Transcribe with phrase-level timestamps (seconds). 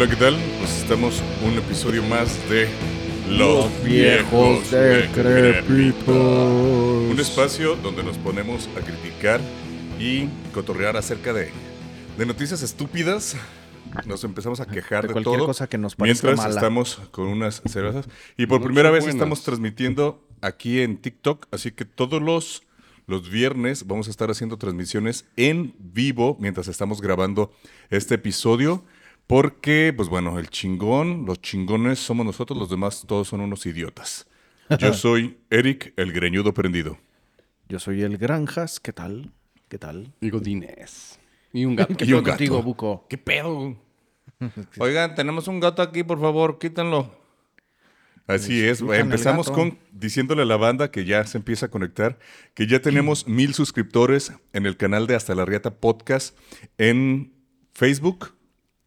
[0.00, 0.34] Hola, ¿qué tal?
[0.58, 2.70] Pues estamos un episodio más de
[3.28, 6.06] Los viejos decrépitos.
[6.16, 9.42] Un espacio donde nos ponemos a criticar
[9.98, 11.50] y cotorrear acerca de,
[12.16, 13.36] de noticias estúpidas.
[14.06, 15.46] Nos empezamos a quejar De de, cualquier todo.
[15.48, 16.58] cosa que nos parezca Mientras mala.
[16.58, 18.06] estamos con unas cervezas.
[18.38, 19.16] Y por Noches primera vez buenas.
[19.16, 21.46] estamos transmitiendo aquí en TikTok.
[21.50, 22.62] Así que todos los,
[23.06, 27.52] los viernes vamos a estar haciendo transmisiones en vivo mientras estamos grabando
[27.90, 28.82] este episodio.
[29.30, 34.26] Porque, pues bueno, el chingón, los chingones somos nosotros, los demás todos son unos idiotas.
[34.80, 36.98] Yo soy Eric, el greñudo prendido.
[37.68, 39.30] Yo soy el Granjas, ¿qué tal?
[39.68, 40.12] ¿Qué tal?
[40.20, 41.20] Y Godínez.
[41.52, 41.96] Y un gato.
[41.96, 42.36] ¿Qué Y pedo un gato.
[42.38, 43.06] contigo, Buco?
[43.08, 43.76] ¿Qué pedo?
[44.78, 47.14] Oigan, tenemos un gato aquí, por favor, quítenlo.
[48.26, 52.18] Así es, empezamos con diciéndole a la banda que ya se empieza a conectar,
[52.54, 56.36] que ya tenemos mil suscriptores en el canal de Hasta la Riata Podcast
[56.78, 57.32] en
[57.72, 58.32] Facebook,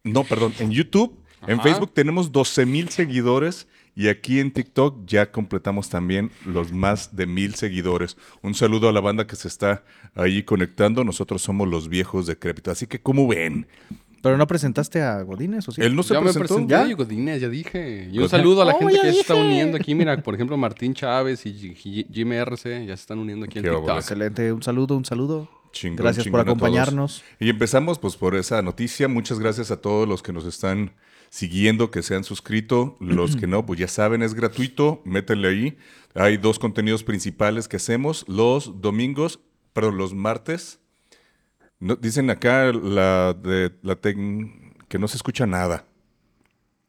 [0.04, 1.18] no, perdón, en YouTube.
[1.46, 1.60] En.
[1.60, 7.26] Facebook tenemos 12 mil seguidores y aquí en TikTok ya completamos también los más de
[7.26, 8.16] mil seguidores.
[8.42, 9.82] Un saludo a la banda que se está
[10.14, 11.04] ahí conectando.
[11.04, 12.72] Nosotros somos los viejos decrépitos.
[12.72, 13.66] Así que, ¿cómo ven?
[14.22, 15.82] ¿Pero no presentaste a Godínez o sí?
[15.82, 16.54] Él no se ya me presentó.
[16.54, 16.94] presenté, ¿Ya?
[16.94, 18.08] Godínez, ya dije.
[18.10, 19.94] Y un saludo a la Oh, gente que se está uniendo aquí.
[19.94, 21.52] Mira, por ejemplo, Martín Chávez y
[22.10, 23.90] Jimmy RC ya se están uniendo aquí en TikTok.
[23.96, 25.48] Excelente, un saludo, un saludo.
[25.74, 27.22] Chingón, Gracias por acompañarnos.
[27.38, 29.08] Y empezamos pues por esa noticia.
[29.08, 30.92] Muchas gracias a todos los que nos están
[31.30, 32.96] siguiendo, que se han suscrito.
[33.00, 35.02] Los que no, pues ya saben, es gratuito.
[35.04, 35.78] Métanle ahí.
[36.14, 39.40] Hay dos contenidos principales que hacemos los domingos,
[39.72, 40.78] perdón, los martes.
[41.80, 45.86] No, dicen acá la de la tec- que no se escucha nada.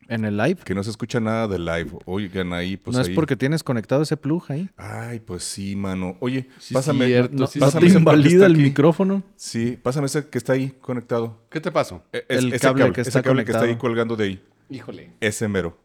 [0.08, 0.58] En el live.
[0.64, 1.92] Que no se escucha nada de live.
[2.06, 4.70] Oigan ahí, pues no es porque tienes conectado ese plug ahí.
[4.78, 6.16] Ay, pues sí, mano.
[6.20, 7.08] Oye, Sí, pásame.
[7.08, 8.62] cierto, No, sí, ¿no sí, pásame te que invalida el aquí.
[8.62, 9.24] micrófono.
[9.36, 11.42] Sí, pásame ese que está ahí conectado.
[11.50, 12.04] ¿Qué te pasó?
[12.14, 14.44] E- es- El ese cable que ese está cable que está ahí colgando de ahí.
[14.70, 15.12] Híjole.
[15.20, 15.78] Ese mero.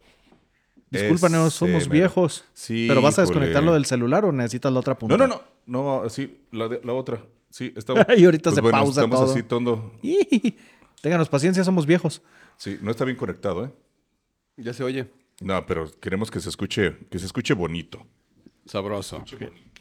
[0.89, 1.91] Discúlpanos, Ese somos mero.
[1.91, 2.43] viejos.
[2.53, 5.15] Sí, ¿Pero vas a desconectarlo del celular o necesitas la otra punta?
[5.17, 6.01] No, no, no.
[6.03, 7.23] No, sí, la, de- la otra.
[7.49, 9.31] Sí, está Y ahorita se bueno, pausa estamos todo.
[9.31, 9.91] así todo.
[10.01, 10.55] Ih,
[11.01, 12.21] Ténganos paciencia, somos viejos.
[12.57, 13.71] Sí, no está bien conectado, ¿eh?
[14.57, 15.09] Ya se oye.
[15.41, 18.05] No, pero queremos que se escuche, que se escuche bonito.
[18.65, 19.23] Sabroso.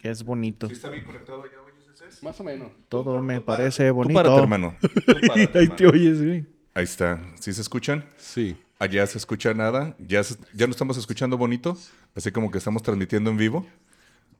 [0.02, 0.66] Es bonito.
[0.66, 2.72] está bien conectado ya, oyes Más o menos.
[2.88, 4.18] Todo me parece bonito.
[4.20, 4.76] Tú párate, hermano.
[4.80, 5.76] Tú párate, Ahí hermano.
[5.76, 6.46] te oyes, güey.
[6.72, 7.20] Ahí está.
[7.38, 8.04] ¿Sí se escuchan?
[8.16, 8.56] Sí.
[8.78, 9.94] Allá se escucha nada.
[9.98, 11.76] Ya, se- ya no estamos escuchando bonito.
[12.14, 13.66] Así como que estamos transmitiendo en vivo.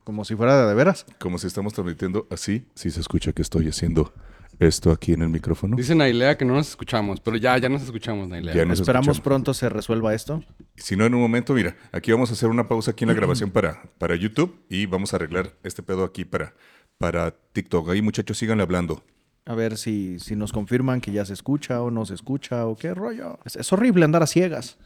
[0.05, 1.05] Como si fuera de veras.
[1.19, 2.65] Como si estamos transmitiendo así.
[2.75, 4.15] Sí se escucha que estoy haciendo
[4.61, 5.75] esto aquí en el micrófono.
[5.77, 8.55] Dice Nailea que no nos escuchamos, pero ya, ya nos escuchamos, Nailea.
[8.55, 9.21] Ya nos Esperamos escuchamos.
[9.25, 10.45] pronto se resuelva esto.
[10.77, 13.15] Si no, en un momento, mira, aquí vamos a hacer una pausa aquí en la
[13.15, 16.55] grabación para, para YouTube y vamos a arreglar este pedo aquí para,
[16.99, 17.89] para TikTok.
[17.91, 19.03] Ahí, muchachos, síganle hablando.
[19.47, 22.77] A ver si, si nos confirman que ya se escucha o no se escucha o
[22.77, 23.39] qué rollo.
[23.45, 24.79] Es, es horrible andar a ciegas.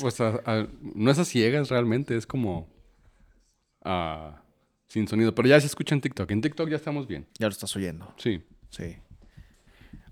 [0.00, 2.68] pues a- a- no es a ciegas realmente, es como
[3.84, 4.42] ah,
[4.88, 5.34] sin sonido.
[5.34, 6.30] Pero ya se escucha en TikTok.
[6.30, 7.26] En TikTok ya estamos bien.
[7.38, 8.12] Ya lo estás oyendo.
[8.18, 8.42] Sí.
[8.70, 8.96] Sí.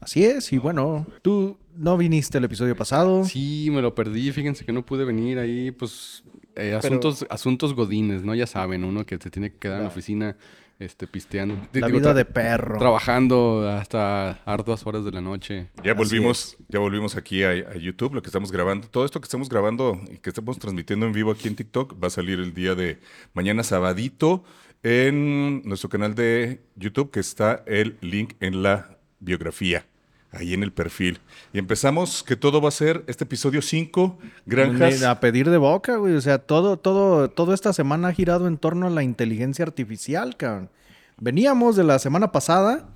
[0.01, 3.25] Así es, y bueno, tú no viniste el episodio pasado.
[3.25, 4.33] Sí, me lo perdí.
[4.33, 6.25] Fíjense que no pude venir ahí, pues,
[6.57, 8.35] eh, asuntos, asuntos godines, ¿no?
[8.35, 10.37] Ya saben, uno que se tiene que quedar en la oficina,
[10.79, 11.55] este, pisteando.
[11.73, 12.79] La Digo, vida de perro.
[12.79, 15.71] Trabajando hasta arduas horas de la noche.
[15.83, 18.89] Ya volvimos, ya volvimos aquí a, a YouTube, lo que estamos grabando.
[18.89, 22.09] Todo esto que estamos grabando y que estamos transmitiendo en vivo aquí en TikTok va
[22.09, 22.99] a salir el día de
[23.33, 24.45] mañana sabadito
[24.85, 29.87] en nuestro canal de YouTube, que está el link en la biografía.
[30.31, 31.21] Ahí en el perfil.
[31.53, 35.03] Y empezamos, que todo va a ser este episodio 5, granjas.
[35.03, 36.15] A pedir de boca, güey.
[36.15, 40.37] O sea, todo, todo, toda esta semana ha girado en torno a la inteligencia artificial,
[40.37, 40.71] cabrón.
[41.19, 42.89] Veníamos de la semana pasada,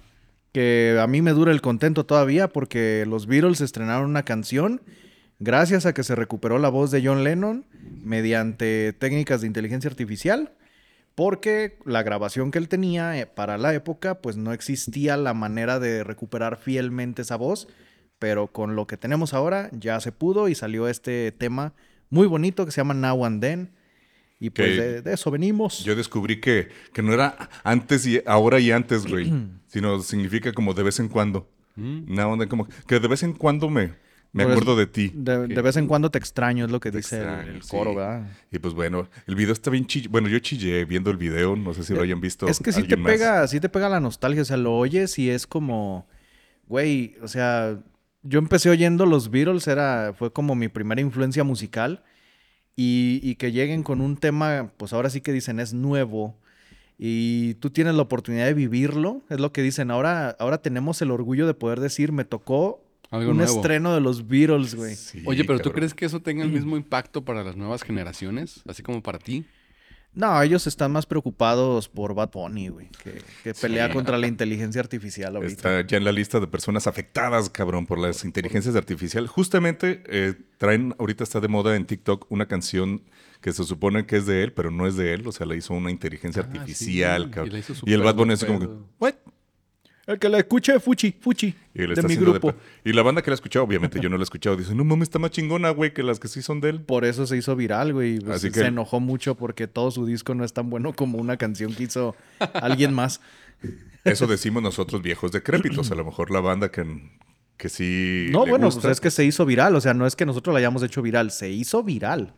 [0.53, 4.83] que a mí me dura el contento todavía, porque los Beatles estrenaron una canción
[5.39, 7.65] gracias a que se recuperó la voz de John Lennon
[8.03, 10.53] mediante técnicas de inteligencia artificial.
[11.19, 15.81] Porque la grabación que él tenía eh, para la época, pues no existía la manera
[15.81, 17.67] de recuperar fielmente esa voz.
[18.21, 21.75] Pero con lo que tenemos ahora ya se pudo y salió este tema
[22.09, 23.73] muy bonito que se llama Now and Then.
[24.39, 25.83] Y pues de, de eso venimos.
[25.83, 29.33] Yo descubrí que, que no era antes y ahora y antes, güey.
[29.67, 31.49] sino significa como de vez en cuando.
[31.77, 33.91] Una onda como que de vez en cuando me,
[34.47, 35.11] me acuerdo de ti.
[35.15, 37.63] De, de vez en cuando te extraño, es lo que Te dice el- extraño, el,
[37.63, 37.69] sí.
[37.71, 38.27] coro, ¿verdad?
[38.51, 40.11] Y pues bueno, el video está bien chillado.
[40.13, 42.47] Bueno, yo chillé viendo el video, no sé si lo hayan visto.
[42.49, 43.13] Es que sí te alguien más.
[43.13, 46.07] pega, sí te pega la nostalgia, o sea, lo oyes y es como,
[46.67, 47.79] güey, o sea,
[48.23, 52.03] yo empecé oyendo los Beatles, era, fue como mi primera influencia musical
[52.77, 56.37] y, y que lleguen con un tema, pues ahora sí que dicen es nuevo
[56.99, 61.13] y tú tienes la oportunidad de vivirlo, es lo que dicen, ahora, ahora tenemos el
[61.13, 63.55] orgullo de poder decir, me tocó Algo un nuevo.
[63.57, 64.95] estreno de los Beatles, güey.
[64.95, 68.63] Sí, Oye, pero ¿tú crees que eso tenga el mismo impacto para las nuevas generaciones?
[68.69, 69.45] Así como para ti.
[70.15, 73.93] No, ellos están más preocupados por Bad Bunny, güey, que, que pelea Sí.
[73.93, 75.53] contra la inteligencia artificial ahorita.
[75.53, 79.31] Está ya en la lista de personas afectadas, cabrón, por las inteligencias artificiales.
[79.31, 83.03] Justamente eh, traen, ahorita está de moda en TikTok una canción
[83.43, 85.27] que se supone que es de él, pero no es de él.
[85.27, 87.63] O sea, la hizo una inteligencia Ah, artificial, sí, cabrón.
[87.85, 88.69] y Y, el Bad Bunny así como que.
[88.99, 89.15] ¿what?
[90.09, 92.55] El que la escuche, Fuchi, Fuchi, Y, de mi grupo.
[92.83, 94.83] y la banda que la ha escuchado, obviamente yo no la he escuchado, dice, no
[94.83, 96.81] mames, está más chingona, güey, que las que sí son de él.
[96.81, 98.19] Por eso se hizo viral, güey.
[98.19, 101.19] pues, Así se que- enojó mucho porque todo su disco no es tan bueno como
[101.19, 102.17] una canción que hizo
[102.55, 103.21] alguien más.
[104.05, 105.91] Eso decimos nosotros viejos decrépitos.
[105.91, 106.87] A lo mejor la banda que,
[107.59, 108.29] que sí.
[108.31, 108.81] No, le bueno, gusta.
[108.81, 109.77] pues es que se hizo viral.
[109.77, 112.33] O sea, no es que nosotros la hayamos hecho viral, se hizo viral.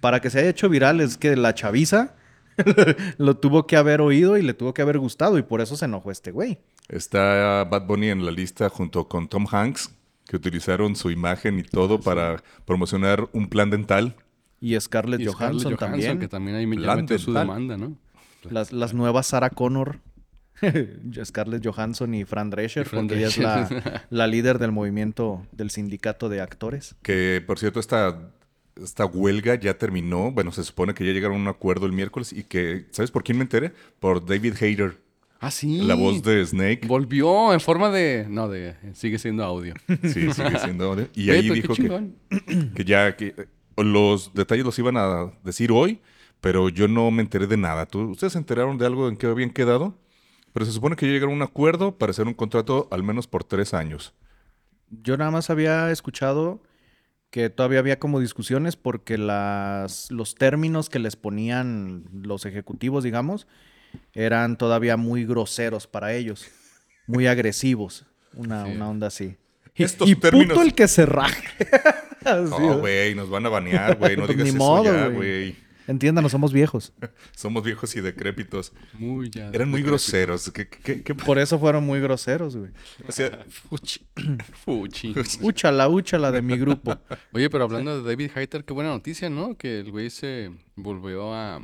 [0.00, 2.14] Para que se haya hecho viral es que la chaviza
[3.18, 5.86] lo tuvo que haber oído y le tuvo que haber gustado y por eso se
[5.86, 6.58] enojó este güey.
[6.88, 9.90] Está Bad Bunny en la lista junto con Tom Hanks,
[10.26, 14.16] que utilizaron su imagen y todo para promocionar un plan dental.
[14.60, 16.18] Y Scarlett Y Johansson, Scarlett también.
[16.18, 17.96] que también ahí me metió su demanda, ¿no?
[18.50, 20.00] Las, las nuevas Sarah Connor.
[21.24, 23.82] Scarlett Johansson y Fran Drescher, Y Fran porque ella es Drescher.
[23.84, 26.96] la, la líder del movimiento del sindicato de actores.
[27.02, 28.32] Que, por cierto, esta,
[28.76, 30.32] esta huelga ya terminó.
[30.32, 33.22] Bueno, se supone que ya llegaron a un acuerdo el miércoles y que, ¿sabes por
[33.22, 33.72] quién me enteré?
[34.00, 34.98] Por David Hayter,
[35.40, 35.82] Ah, sí.
[35.82, 36.80] la voz de Snake.
[36.86, 38.26] Volvió en forma de...
[38.28, 38.74] No, de...
[38.94, 39.74] Sigue siendo audio.
[40.02, 40.90] Sí, sigue siendo.
[40.90, 41.08] audio.
[41.14, 42.10] Y ahí qué dijo que,
[42.74, 43.46] que ya que eh,
[43.76, 46.00] los detalles los iban a decir hoy,
[46.40, 47.86] pero yo no me enteré de nada.
[47.86, 49.96] ¿Tú, ¿Ustedes se enteraron de algo en que habían quedado?
[50.52, 53.28] Pero se supone que ya llegaron a un acuerdo para hacer un contrato al menos
[53.28, 54.14] por tres años.
[54.90, 56.62] Yo nada más había escuchado
[57.30, 63.46] que todavía había como discusiones porque las, los términos que les ponían los ejecutivos, digamos,
[64.14, 66.46] eran todavía muy groseros para ellos,
[67.06, 68.04] muy agresivos,
[68.34, 68.72] una, Sí.
[68.72, 69.36] una onda así.
[69.74, 71.46] Estos y términos- puto el que se raje.
[72.24, 74.14] No, güey, nos van a banear, güey.
[74.16, 75.56] No digas ni eso modo, ya, güey.
[75.86, 76.92] Entiéndanos, somos viejos.
[77.34, 78.72] Somos viejos y decrépitos.
[78.92, 79.48] Muy ya.
[79.48, 80.50] Eran muy groseros.
[80.50, 82.70] ¿Qué, qué, qué- Por eso fueron muy groseros, güey.
[83.06, 84.06] o sea, fuchi.
[84.64, 85.14] Fuchi.
[85.40, 86.98] Úchala, úchala de mi grupo.
[87.32, 89.56] Oye, pero hablando de David Hayter, qué buena noticia, ¿no?
[89.56, 91.62] Que el güey se volvió a...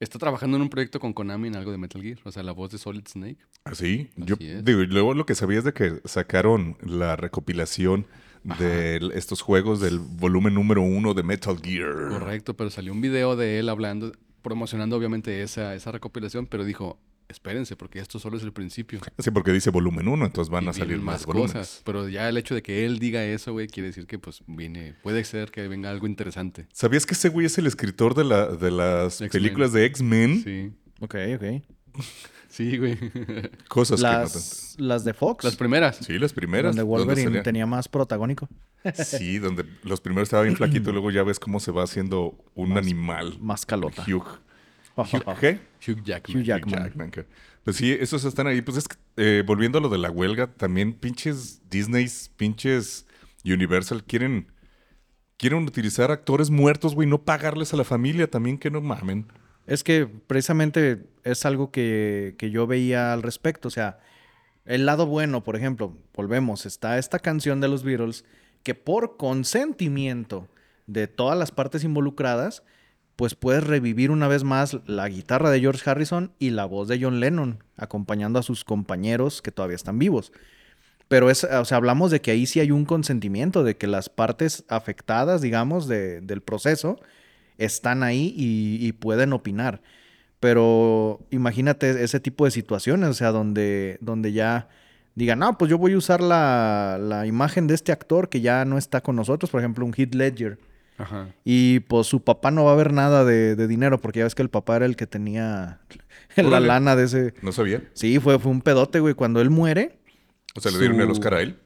[0.00, 2.18] Está trabajando en un proyecto con Konami en algo de Metal Gear.
[2.24, 3.38] O sea, la voz de Solid Snake.
[3.64, 4.10] Así.
[4.16, 4.64] Yo Así es.
[4.64, 8.06] digo, y luego lo que sabía es de que sacaron la recopilación
[8.44, 12.08] de estos juegos del volumen número uno de Metal Gear.
[12.10, 14.12] Correcto, pero salió un video de él hablando,
[14.42, 19.00] promocionando obviamente esa, esa recopilación, pero dijo, espérense, porque esto solo es el principio.
[19.18, 21.52] Sí, porque dice volumen uno, entonces van Y a salir más, volúmenes.
[21.52, 21.82] cosas.
[21.84, 24.94] Pero ya el hecho de que él diga eso, güey, quiere decir que pues viene,
[25.02, 26.66] puede ser que venga algo interesante.
[26.72, 30.42] ¿Sabías que ese güey es el escritor de, la, de las películas de X-Men?
[30.42, 30.72] Sí.
[31.00, 31.62] Ok, ok.
[32.50, 32.96] Sí, güey.
[33.68, 35.96] Cosas Las, las de Fox, Las primeras.
[35.98, 36.74] que no Sí, las primeras.
[36.74, 38.48] donde Wolverine tenía más protagónico.
[39.04, 42.42] Sí, donde los primeros estaba bien flaquito y luego ya ves cómo se va haciendo
[42.54, 43.36] un animal.
[43.38, 44.02] Más calota.
[44.08, 44.24] Hugh.
[45.04, 45.60] Hugh- ¿Qué?
[45.86, 46.38] Hugh Jackman.
[46.38, 46.82] Hugh Jackman.
[46.84, 47.26] Jackman, que-
[47.64, 48.62] Pues sí, esos están ahí.
[48.62, 53.06] Pues es que, eh, volviendo a lo de la huelga, también pinches Disney's, pinches
[53.44, 54.46] Universal quieren,
[55.36, 59.26] quieren utilizar actores muertos, güey, no pagarles a la familia también, que no mamen.
[59.66, 63.68] Es que precisamente es algo que, que yo veía al respecto.
[63.68, 64.00] O sea,
[64.64, 68.24] el lado bueno, por ejemplo, volvemos, está esta canción de los Beatles
[68.62, 70.48] que por consentimiento
[70.86, 72.62] de todas las partes involucradas,
[73.18, 77.00] pues puedes revivir una vez más la guitarra de George Harrison y la voz de
[77.02, 80.30] John Lennon, acompañando a sus compañeros que todavía están vivos.
[81.08, 84.08] Pero es, o sea, hablamos de que ahí sí hay un consentimiento, de que las
[84.08, 87.00] partes afectadas, digamos, de- del proceso,
[87.58, 89.82] están ahí y, pueden opinar.
[90.38, 94.68] Pero imagínate ese tipo de situaciones, o sea, donde, donde ya
[95.16, 98.64] digan, no, pues yo voy a usar la, la imagen de este actor que ya
[98.64, 100.58] no está con nosotros, por ejemplo, un Heath Ledger.
[100.98, 101.28] Ajá.
[101.44, 104.34] Y pues su papá no va a ver nada de, de dinero, porque ya ves
[104.34, 105.80] que el papá era el que tenía
[106.36, 107.34] la lana de ese.
[107.42, 107.82] No sabía.
[107.94, 109.14] Sí, fue, fue un pedote, güey.
[109.14, 109.98] Cuando él muere,
[110.54, 111.56] O sea, le dieron el Oscar a él.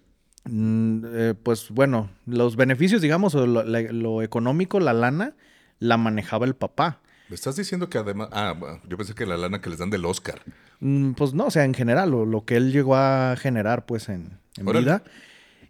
[0.45, 5.35] Mm, eh, pues bueno, los beneficios, digamos, o lo, la- lo económico, la lana,
[5.79, 7.01] la manejaba el papá.
[7.29, 8.29] ¿Me estás diciendo que además...
[8.33, 8.55] Ah,
[8.87, 10.43] yo pensé que la lana que les dan del Oscar.
[10.81, 14.09] Mm, pues no, o sea, en general, lo, lo que él llegó a generar, pues,
[14.09, 15.03] en, vida.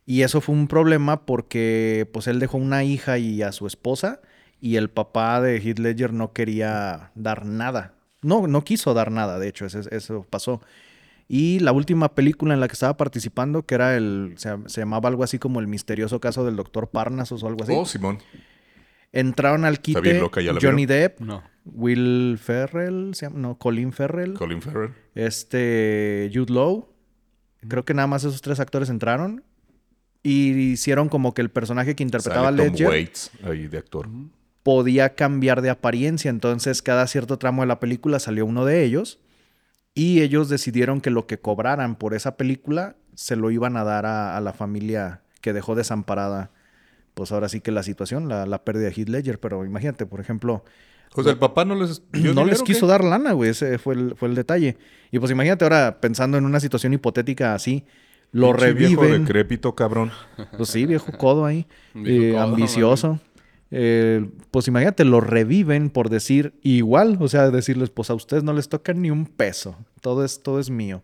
[0.05, 4.21] Y eso fue un problema porque, pues, él dejó una hija y a su esposa
[4.61, 7.95] y el papá de Heath Ledger no quería dar nada.
[8.23, 10.61] No, no quiso dar nada, de hecho, eso, eso pasó.
[11.29, 15.09] Y la última película en la que estaba participando, que era el, se, se llamaba
[15.09, 17.73] algo así como El misterioso caso del doctor Parnasos o algo así.
[17.75, 18.19] Oh, Simón.
[19.13, 21.43] Entraron al Está quite bien loca, ¿ya la Johnny Depp, No.
[21.65, 24.93] Will Ferrell, se llama- no, Colin Ferrell, Colin Farrell.
[25.15, 26.89] este Jude Law.
[27.69, 29.45] Creo que nada más esos tres actores entraron.
[30.23, 34.09] Y hicieron como que el personaje que interpretaba Sale Tom Ledger Waits ahí de actor.
[34.63, 36.31] podía cambiar de apariencia.
[36.31, 39.19] Entonces, cada cierto tramo de la película salió uno de ellos.
[39.95, 44.07] Y ellos decidieron que lo que cobraran por esa película se lo iban a dar
[44.07, 46.51] a, a la familia que dejó desamparada.
[47.15, 49.39] Pues ahora sí que la situación, la, la pérdida de Heath Ledger.
[49.41, 50.65] Pero imagínate, por ejemplo,
[51.15, 53.51] O sea, el papá no les dio no dinero, les quiso dar lana, güey.
[53.51, 54.79] Ese fue el, fue el detalle.
[55.11, 57.85] Y pues imagínate ahora, pensando en una situación hipotética así,
[58.33, 59.25] lo Pinche viejo reviven.
[59.25, 60.11] decrépito, cabrón.
[60.57, 61.67] Pues sí, viejo codo ahí.
[61.95, 63.21] Viejo eh, codo, ambicioso.
[63.71, 67.17] Eh, pues imagínate, lo reviven por decir igual.
[67.21, 69.77] O sea, decirles, pues a ustedes no les toca ni un peso.
[70.01, 71.03] Todo es, todo es mío.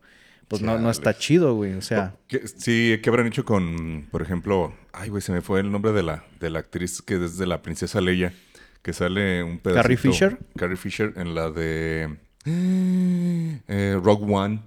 [0.49, 1.75] Pues no, no está chido, güey.
[1.75, 5.61] O sea, ¿Qué- sí, ¿qué habrán hecho con, por ejemplo, ay, güey, se me fue
[5.61, 8.33] el nombre de la, de la actriz que es de la princesa Leia,
[8.81, 9.83] que sale un pedacito.
[9.83, 10.39] ¿Carrie Fisher?
[10.57, 12.17] Carrie Fisher en la de
[12.47, 14.61] eh, Rogue One,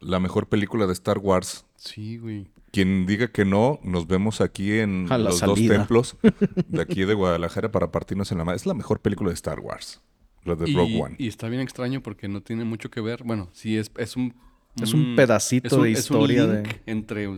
[0.00, 1.64] la mejor película de Star Wars.
[1.76, 2.48] Sí, güey.
[2.72, 5.46] Quien diga que no, nos vemos aquí en los salida.
[5.46, 6.16] dos templos
[6.68, 8.56] de aquí de Guadalajara para partirnos en la madre.
[8.56, 10.00] Es la mejor película de Star Wars,
[10.44, 11.16] la de y, Rogue One.
[11.18, 13.24] y está bien extraño porque no tiene mucho que ver.
[13.24, 14.34] Bueno, sí, es, es un...
[14.80, 17.28] Es un pedacito es un- de es un historia link de- entre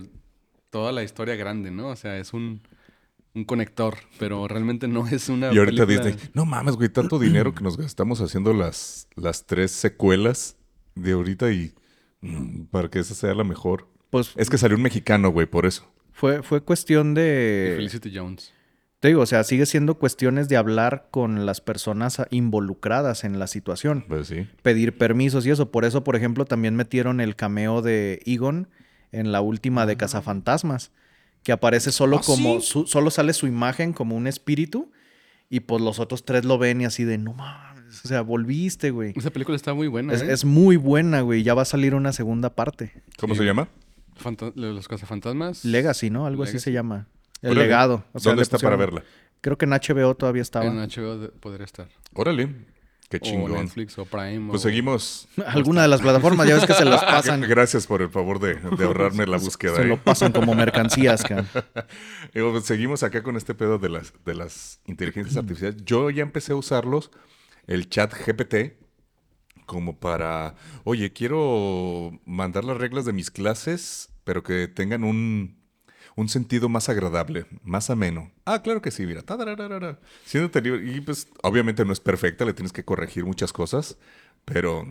[0.68, 1.88] toda la historia grande, ¿no?
[1.88, 2.60] O sea, es un,
[3.34, 7.18] un conector, pero realmente no es una Y ahorita película- Disney, no mames, güey, tanto
[7.18, 10.58] dinero que nos gastamos haciendo las, las tres secuelas
[10.94, 11.72] de ahorita y
[12.70, 13.88] para que esa sea la mejor.
[14.10, 15.90] pues Es que salió un mexicano, güey, por eso.
[16.12, 17.72] fue, fue cuestión y de...
[17.76, 18.52] Felicity Jones.
[19.00, 23.48] Te digo, o sea, sigue siendo cuestiones de hablar con las personas involucradas en la
[23.48, 24.04] situación.
[24.06, 24.46] Pues sí.
[24.62, 25.72] pedir permisos y eso.
[25.72, 28.68] Por eso, por ejemplo, también metieron el cameo de Egon
[29.10, 30.92] en la última de Cazafantasmas,
[31.42, 32.66] que aparece solo ¿Ah, como, sí?
[32.68, 34.92] su- solo sale su imagen como un espíritu
[35.50, 37.71] y pues los otros tres lo ven y así de, no mames,
[38.04, 39.12] o sea, volviste, güey.
[39.16, 40.32] Esa película está muy buena, Es, ¿eh?
[40.32, 41.42] es muy buena, güey.
[41.42, 42.92] Ya va a salir una segunda parte.
[43.18, 43.38] ¿Cómo Sí.
[43.40, 43.68] se llama?
[44.16, 45.64] Fanta- los cazafantasmas.
[45.64, 46.26] Legacy, ¿no?
[46.26, 47.06] Algo así se llama.
[47.40, 47.66] El Órale.
[47.66, 48.04] legado.
[48.12, 49.02] O sea, ¿Dónde está para verla?
[49.40, 50.66] Creo que en HBO todavía estaba.
[50.66, 51.88] En HBO podría estar.
[52.14, 52.48] Órale,
[53.08, 53.52] qué O chingón.
[53.52, 54.48] Netflix o Prime.
[54.50, 55.26] Pues o- seguimos.
[55.46, 57.40] Alguna de las plataformas, ya ves que se las pasan.
[57.40, 59.74] Gracias por el favor de, de ahorrarme la búsqueda.
[59.74, 59.86] Se ¿eh?
[59.86, 61.24] lo pasan como mercancías.
[62.34, 65.82] Y, pues, seguimos acá con este pedo de las, de las inteligencias artificiales.
[65.84, 67.10] Yo ya empecé a usarlos,
[67.66, 68.76] el chat GPT,
[69.66, 70.54] como para,
[70.84, 75.56] oye, quiero mandar las reglas de mis clases, pero que tengan un,
[76.16, 78.30] un sentido más agradable, más ameno.
[78.44, 79.22] Ah, claro que sí, mira.
[79.22, 79.98] tadararara.
[80.24, 80.84] Siéndote libre.
[80.92, 83.96] Y pues, obviamente no es perfecta, le tienes que corregir muchas cosas,
[84.44, 84.84] pero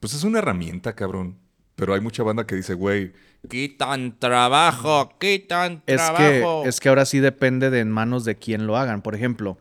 [0.00, 1.38] pues es una herramienta, cabrón.
[1.74, 3.12] Pero hay mucha banda que dice, güey,
[3.48, 6.62] quitan trabajo, quitan Es trabajo.
[6.62, 9.00] que, es que ahora sí depende de en manos de quién lo hagan.
[9.00, 9.58] Por ejemplo,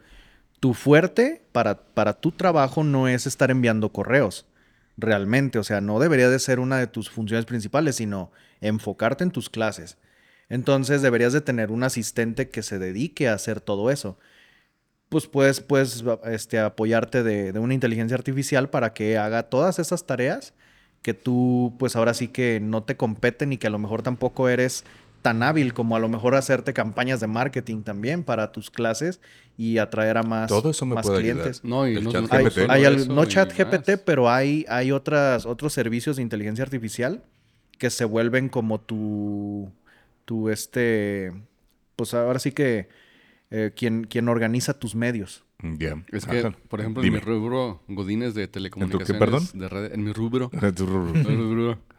[0.61, 4.45] tu fuerte para, para tu trabajo no es estar enviando correos.
[4.95, 9.31] Realmente, o sea, no debería de ser una de tus funciones principales, sino enfocarte en
[9.31, 9.97] tus clases.
[10.49, 14.19] Entonces deberías de tener un asistente que se dedique a hacer todo eso.
[15.09, 20.05] Pues puedes, puedes este, apoyarte de, de una inteligencia artificial para que haga todas esas
[20.05, 20.53] tareas
[21.01, 24.47] que tú, pues ahora sí que no te competen y que a lo mejor tampoco
[24.47, 24.83] eres
[25.21, 29.21] tan hábil como a lo mejor hacerte campañas de marketing también para tus clases
[29.57, 31.63] y atraer a más, Todo eso me más puede clientes.
[31.63, 32.69] No, y no, chat Hay, GPT.
[32.69, 33.57] hay al- eso no y chat más.
[33.57, 37.23] GPT, pero hay, hay otras, otros servicios de inteligencia artificial
[37.77, 39.71] que se vuelven como tu,
[40.25, 41.31] tu este,
[41.95, 42.89] pues ahora sí que
[43.51, 45.43] eh, quien, quien organiza tus medios.
[45.77, 46.03] Ya.
[46.11, 46.55] Es que, Ajá.
[46.69, 47.19] por ejemplo, Dime.
[47.19, 49.19] en mi rubro Godines de telecomunicaciones.
[49.19, 49.47] perdón?
[49.53, 50.49] De red- en mi rubro.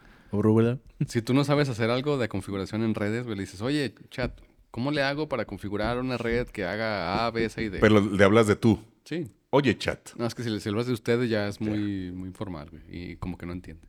[1.06, 4.40] si tú no sabes hacer algo de configuración en redes, güey, le dices, oye, chat,
[4.70, 7.78] ¿cómo le hago para configurar una red que haga A, B, C y D?
[7.80, 8.80] Pero le hablas de tú.
[9.04, 9.30] Sí.
[9.50, 10.10] Oye, chat.
[10.16, 12.82] No, es que si le si hablas de ustedes ya es muy, muy formal, güey.
[12.88, 13.86] Y como que no entiende.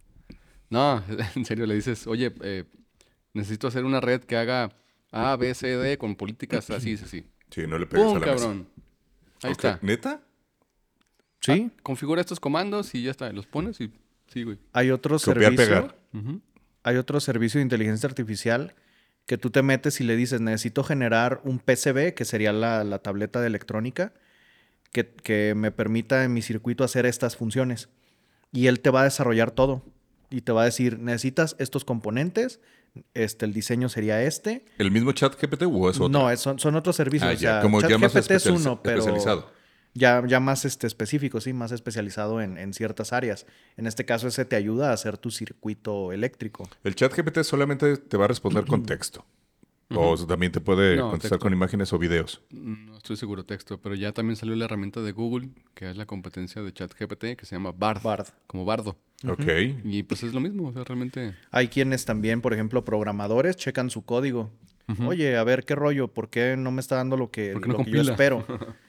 [0.70, 1.02] No,
[1.36, 2.66] en serio, le dices, oye, eh,
[3.34, 4.70] necesito hacer una red que haga
[5.12, 7.26] A, B, C, D con políticas así, así.
[7.50, 8.36] Sí, no le pegues ¡Pum, a la mesa.
[8.44, 8.68] cabrón!
[9.44, 9.80] Ahí Ok, está.
[9.82, 10.22] ¿Neta?
[11.40, 13.32] Sí, Ah, configura estos comandos y ya está.
[13.32, 13.92] Los pones y
[14.28, 14.58] sí, güey.
[14.72, 15.66] hay otro Copiar, servicio.
[15.66, 15.96] pegar.
[16.84, 18.75] Hay otro servicio de inteligencia artificial
[19.25, 23.00] que tú te metes y le dices, necesito generar un PCB, que sería la, la
[23.00, 24.12] tableta de electrónica,
[24.91, 27.88] que, que me permita en mi circuito hacer estas funciones.
[28.51, 29.84] Y él te va a desarrollar todo.
[30.29, 32.60] Y te va a decir, necesitas estos componentes,
[33.13, 34.65] este, el diseño sería este.
[34.77, 36.10] ¿El mismo chat GPT o es otro?
[36.10, 37.29] No, es- son, son otros servicios.
[37.32, 39.51] Ah, o ya, como ya más ChatGPT es uno, pero especializado.
[39.94, 43.46] Ya, ya más este, específico, sí, más especializado en, en ciertas áreas.
[43.78, 46.68] En este caso, ese te ayuda a hacer tu circuito eléctrico.
[46.84, 49.26] El chat GPT solamente te va a responder con texto.
[49.96, 51.44] O también te puede No, contestar texto.
[51.44, 52.42] con imágenes o videos.
[52.50, 56.08] No estoy seguro texto, pero ya también salió la herramienta de Google, que es la
[56.08, 58.02] competencia de ChatGPT, que se llama Bard.
[58.02, 58.28] Bard.
[58.48, 58.98] Como bardo.
[59.28, 59.46] Ok.
[59.84, 61.36] Y pues es lo mismo, o sea, realmente...
[61.52, 64.52] Hay quienes también, por ejemplo, programadores, checan su código
[65.06, 67.68] Oye, a ver qué rollo, ¿por qué no me está dando lo que, ¿Por qué
[67.70, 68.46] no lo que yo espero?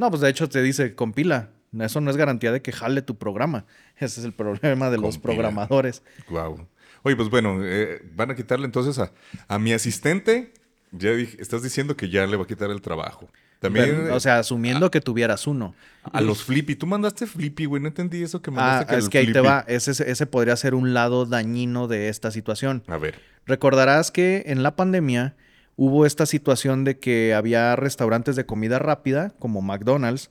[0.00, 1.50] no, pues de hecho te dice compila.
[1.78, 3.64] Eso no es garantía de que jale tu programa.
[3.96, 6.02] Ese es el problema de los programadores.
[6.28, 6.66] Wow.
[7.02, 9.12] Oye, pues bueno, eh, van a quitarle entonces a,
[9.46, 10.52] a mi asistente.
[10.90, 13.28] Ya dije, estás diciendo que ya le va a quitar el trabajo.
[13.60, 15.74] También Pero, o sea, asumiendo que tuvieras uno.
[16.12, 16.74] a los Flippy.
[16.76, 17.80] Tú mandaste Flippy, güey.
[17.82, 18.96] No entendí eso que Ah, mandaste.
[18.96, 19.64] es el que ahí te va.
[19.68, 22.82] Ese, ese podría ser un lado dañino de esta situación.
[22.88, 23.20] A ver.
[23.46, 25.36] Recordarás que en la pandemia
[25.80, 30.30] hubo esta situación de que había restaurantes de comida rápida, como McDonald's,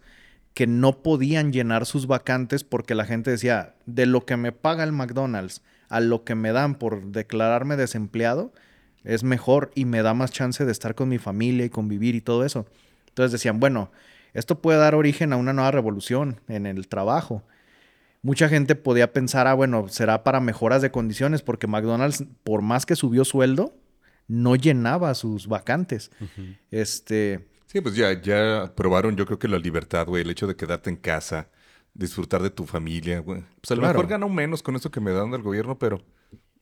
[0.53, 4.83] que no podían llenar sus vacantes porque la gente decía, de lo que me paga
[4.83, 8.53] el McDonald's a lo que me dan por declararme desempleado,
[9.03, 12.21] es mejor y me da más chance de estar con mi familia y convivir y
[12.21, 12.67] todo eso.
[13.07, 13.89] Entonces decían, bueno,
[14.35, 17.41] esto puede dar origen a una nueva revolución en el trabajo.
[18.21, 22.85] Mucha gente podía pensar, ah, bueno, será para mejoras de condiciones, porque McDonald's, por más
[22.85, 23.73] que subió sueldo,
[24.29, 26.09] no llenaba sus vacantes.
[26.71, 30.23] Este, Sí, pues ya, ya probaron, yo creo que la libertad, güey.
[30.23, 31.49] El hecho de quedarte en casa,
[31.93, 33.43] disfrutar de tu familia, güey.
[33.61, 33.93] Pues a lo Claro.
[33.99, 36.01] mejor gano menos con esto que me dan del gobierno, pero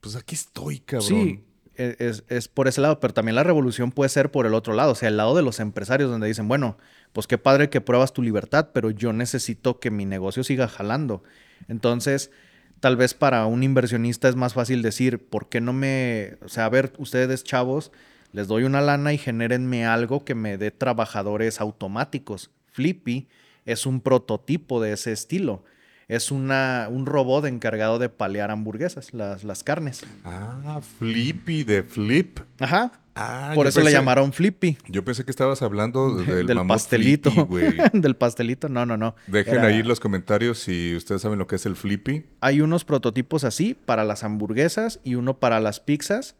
[0.01, 1.07] pues aquí estoy, cabrón.
[1.07, 1.45] sí,
[1.75, 4.73] e- es, es por ese lado, pero también la revolución puede ser por el otro
[4.73, 6.77] lado, o sea, el lado de los empresarios, donde dicen, bueno,
[7.13, 11.23] pues qué padre que pruebas tu libertad, pero yo necesito que mi negocio siga jalando.
[11.69, 12.31] Entonces,
[12.79, 16.65] tal vez para un inversionista es más fácil decir, ¿por qué no me, o sea,
[16.65, 17.91] a ver, ustedes chavos,
[18.31, 22.51] les doy una lana y genérenme algo que me dé trabajadores automáticos.
[22.71, 23.27] Flippy
[23.65, 25.63] es un prototipo de ese estilo.
[26.07, 30.05] Es una, un robot encargado de palear hamburguesas, las, las carnes.
[30.23, 32.39] Ah, Flippy de Flip.
[32.59, 32.93] Ajá.
[33.13, 34.77] Ah, Por eso le llamaron Flippy.
[34.87, 37.29] Yo pensé que estabas hablando del, Del pastelito.
[37.31, 37.73] Flippy, güey.
[37.93, 38.69] del pastelito.
[38.69, 39.15] No, no, no.
[39.27, 42.25] Dejen Era- ahí los comentarios si ustedes saben lo que es el Flippy.
[42.39, 46.35] Hay unos prototipos así para las hamburguesas y uno para las pizzas.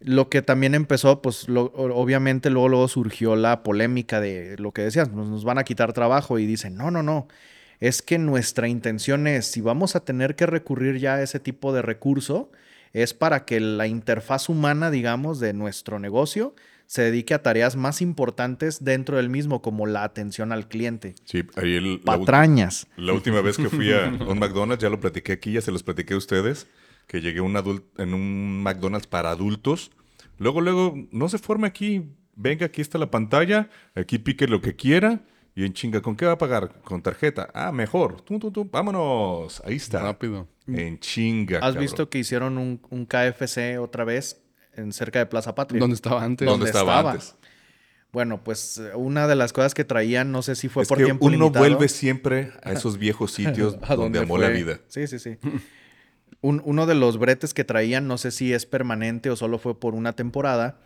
[0.00, 4.80] Lo que también empezó, pues lo- obviamente luego, luego surgió la polémica de lo que
[4.82, 7.26] decías, nos, nos van a quitar trabajo y dicen, no, no, no,
[7.84, 11.74] es que nuestra intención es, si vamos a tener que recurrir ya a ese tipo
[11.74, 12.50] de recurso,
[12.94, 16.54] es para que la interfaz humana, digamos, de nuestro negocio
[16.86, 21.14] se dedique a tareas más importantes dentro del mismo, como la atención al cliente.
[21.24, 22.86] Sí, ahí el, la, Patrañas.
[22.96, 25.82] la última vez que fui a un McDonald's, ya lo platiqué aquí, ya se los
[25.82, 26.66] platiqué a ustedes,
[27.06, 27.54] que llegué un
[27.98, 29.90] en un McDonald's para adultos.
[30.38, 34.74] Luego, luego, no se forme aquí, venga, aquí está la pantalla, aquí pique lo que
[34.74, 35.20] quiera.
[35.56, 36.80] Y en chinga, ¿con qué va a pagar?
[36.82, 37.48] Con tarjeta.
[37.54, 38.20] Ah, mejor.
[38.22, 39.62] Tum, tum, tum, vámonos.
[39.64, 40.00] Ahí está.
[40.02, 40.48] Rápido.
[40.66, 41.58] En chinga.
[41.58, 41.80] ¿Has cabrón.
[41.82, 44.42] visto que hicieron un, un KFC otra vez
[44.74, 45.78] en cerca de Plaza Patria?
[45.78, 46.46] ¿Dónde estaba antes?
[46.46, 47.12] ¿Dónde ¿Dónde estaba, estaba?
[47.12, 47.36] antes?
[48.12, 51.04] Bueno, pues una de las cosas que traían, no sé si fue es por que
[51.04, 51.64] tiempo uno limitado.
[51.64, 54.80] vuelve siempre a esos viejos sitios a donde donde amó la vida.
[54.88, 55.36] Sí, sí, sí.
[56.40, 59.78] Un- uno de los bretes que traían, no sé si es permanente o solo fue
[59.80, 60.78] por una temporada.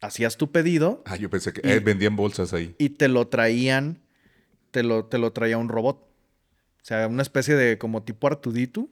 [0.00, 2.74] Hacías tu pedido Ah, yo pensé que Y- eh, vendían bolsas ahí.
[2.78, 3.98] y te lo traían,
[4.70, 5.96] te lo, te lo traía un robot.
[5.96, 8.90] O sea, una especie de como tipo Artuditu.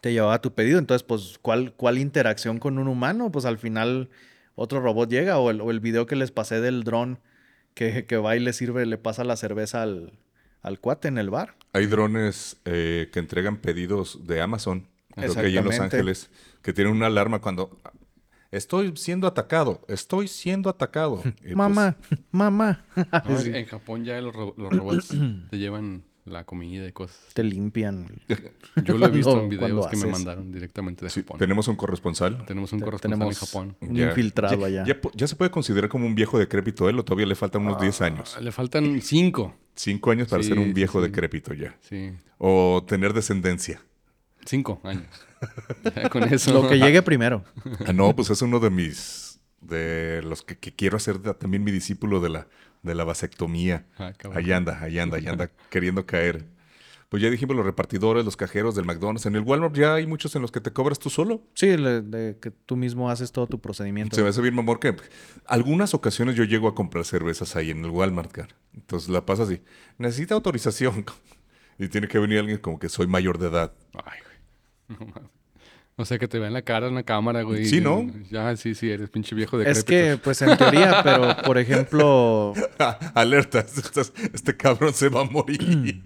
[0.00, 0.78] Te llevaba tu pedido.
[0.78, 3.32] Entonces, pues, ¿cuál, ¿cuál interacción con un humano?
[3.32, 4.08] Pues al final
[4.54, 5.38] otro robot llega.
[5.38, 7.18] O el, o el video que les pasé del dron
[7.74, 10.12] que, que va y le sirve, le pasa la cerveza al,
[10.62, 11.56] al cuate en el bar.
[11.72, 15.80] Hay drones eh, que entregan pedidos de Amazon, creo que hay en Los.
[15.80, 16.30] Ángeles,
[16.62, 17.78] que tienen una alarma cuando
[18.56, 21.22] estoy siendo atacado, estoy siendo atacado.
[21.40, 21.96] Y, pues, mamá,
[22.32, 22.84] mamá.
[23.44, 25.08] En Japón ya los, ro- los robots
[25.50, 27.16] te llevan la comida y cosas.
[27.34, 28.08] Te limpian.
[28.84, 30.12] Yo lo he visto en videos que me haces.
[30.12, 31.38] mandaron directamente de sí, Japón.
[31.38, 32.44] tenemos un corresponsal.
[32.46, 33.76] Tenemos un Te- corresponsal tenemos en Japón.
[33.80, 35.00] un infiltrado ya, allá.
[35.14, 38.00] Ya, se puede considerar como un viejo decrépito él o todavía le faltan unos 10
[38.02, 38.36] años.
[38.40, 39.54] Le faltan cinco.
[39.76, 41.06] Cinco años para Sí, ser un viejo sí.
[41.08, 41.76] decrépito ya.
[41.80, 43.80] Sí, O tener descendencia.
[44.44, 45.06] cinco años.
[46.10, 46.52] Con eso.
[46.52, 47.44] Lo que llegue primero.
[47.86, 49.40] Ah, no, pues es uno de mis.
[49.60, 52.46] de los que, que quiero hacer también mi discípulo de la,
[52.82, 53.86] de la vasectomía.
[53.98, 54.42] Ah, cabrón.
[54.44, 56.44] Ahí anda, ahí anda, ahí anda queriendo caer.
[57.08, 59.26] Pues ya dijimos los repartidores, los cajeros del McDonald's.
[59.26, 61.40] En el Walmart ya hay muchos en los que te cobras tú solo.
[61.54, 64.16] Sí, le- de que tú mismo haces todo tu procedimiento.
[64.16, 64.96] Se me hace bien, mamor, que
[65.46, 68.56] algunas ocasiones yo llego a comprar cervezas ahí en el Walmart, cara.
[68.74, 69.62] Entonces la pasas así.
[69.98, 71.04] Necesita autorización.
[71.78, 73.70] Y tiene que venir alguien como que soy mayor de edad.
[73.92, 74.18] Ay.
[74.98, 75.30] No mames.
[75.98, 77.64] O sea, que te vea en la cara en la cámara, güey.
[77.64, 78.06] Sí, ¿no?
[78.30, 82.52] Ya, sí, sí, eres pinche viejo de Es que, pues en teoría, pero por ejemplo,
[83.14, 83.64] Alerta,
[84.34, 86.02] este, cabrón se va a morir.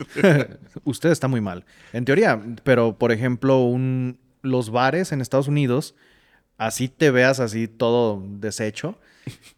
[0.84, 1.64] usted está muy mal.
[1.92, 5.96] En teoría, pero por ejemplo, un, los bares en Estados Unidos,
[6.56, 9.00] así te veas así todo deshecho,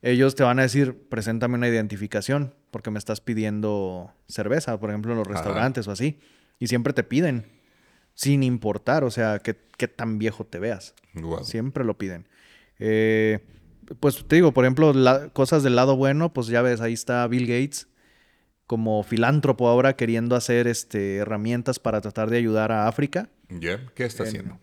[0.00, 5.12] ellos te van a decir, preséntame una identificación, porque me estás pidiendo cerveza, por ejemplo,
[5.12, 5.34] en los Ajá.
[5.36, 6.18] restaurantes o así.
[6.58, 7.44] Y siempre te piden,
[8.14, 10.94] sin importar, o sea, qué, qué tan viejo te veas.
[11.44, 12.26] Siempre lo piden.
[12.78, 13.40] Eh,
[14.00, 17.26] pues te digo, por ejemplo, la- cosas del lado bueno, pues ya ves, ahí está
[17.26, 17.88] Bill Gates
[18.66, 23.28] como filántropo ahora queriendo hacer este, herramientas para tratar de ayudar a África.
[23.94, 24.58] ¿Qué está En- haciendo?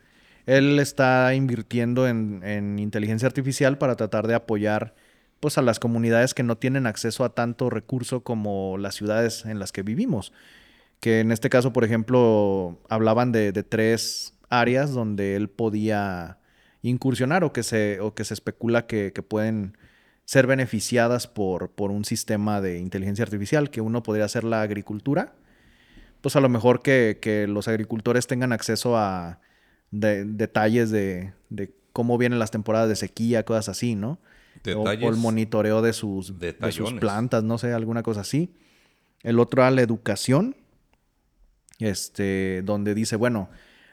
[0.46, 4.96] Él está invirtiendo en, en inteligencia artificial para tratar de apoyar
[5.40, 9.60] pues, a las comunidades que no tienen acceso a tanto recurso como las ciudades en
[9.60, 10.34] las que vivimos.
[11.00, 16.38] Que en este caso, por ejemplo, hablaban de, de tres áreas donde él podía
[16.82, 19.78] incursionar o que se, o que se especula que, que pueden
[20.26, 25.34] ser beneficiadas por, por un sistema de inteligencia artificial, que uno podría ser la agricultura.
[26.22, 29.40] Pues a lo mejor que, que los agricultores tengan acceso a
[29.92, 34.20] de- detalles de, de cómo vienen las temporadas de sequía, cosas así, ¿no?
[34.76, 35.10] O- O, Detalles.
[35.10, 38.54] el monitoreo de sus, de sus plantas, no sé, alguna cosa así.
[39.24, 40.56] El otro era la educación,
[41.80, 43.50] este, donde dice, bueno,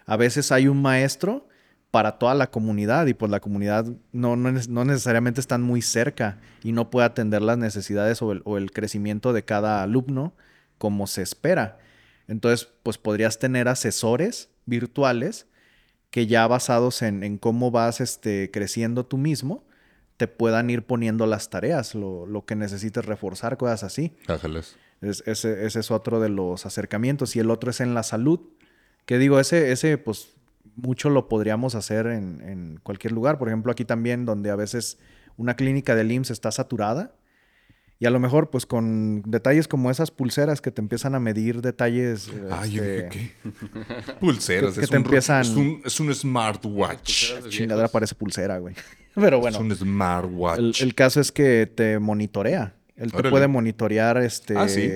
[0.07, 1.49] a veces hay un maestro
[1.91, 6.39] para toda la comunidad y pues la comunidad no, no, no necesariamente están muy cerca
[6.63, 10.35] y no puede atender las necesidades o el, crecimiento de cada alumno
[10.79, 11.79] como se espera.
[12.29, 15.47] Entonces, pues podrías tener asesores virtuales
[16.11, 19.65] que ya basados en, en cómo vas este, creciendo tú mismo,
[20.17, 24.13] te puedan ir poniendo las tareas, lo, lo que necesites reforzar, cosas así.
[24.27, 24.77] Ájalas.
[25.03, 27.37] Es- ese, ese es otro de los acercamientos.
[27.37, 28.41] Y el otro es en la salud.
[29.05, 30.31] Que digo, ese, ese pues
[30.77, 33.39] mucho lo podríamos hacer en, en cualquier lugar.
[33.39, 34.99] Por ejemplo, aquí también, donde a veces
[35.37, 37.15] una clínica del IMSS está saturada.
[37.99, 41.63] Y a lo mejor, pues con detalles como esas pulseras que te empiezan a medir
[41.63, 42.31] detalles.
[42.51, 44.13] Ay, yo dije, este, ¿qué?
[44.21, 44.75] Pulseras.
[44.75, 47.35] que es, te un, ro- empiezan- es, un, es un smartwatch.
[47.43, 48.75] De Chingadera parece pulsera, güey.
[49.15, 50.59] Pero bueno, Es un smartwatch.
[50.83, 52.75] el, el caso es que te monitorea.
[52.97, 53.31] Él te Órale.
[53.31, 54.91] puede monitorear este Ah, sí.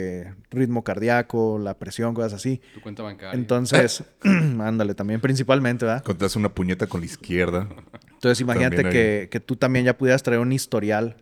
[0.51, 2.61] ritmo cardíaco, la presión, cosas así.
[2.73, 3.35] Tu cuenta bancaria.
[3.39, 6.03] Entonces, ándale, también principalmente, ¿verdad?
[6.03, 7.69] Cuando te das una puñeta con la izquierda.
[8.13, 11.17] Entonces, imagínate que, que tú también ya pudieras traer un historial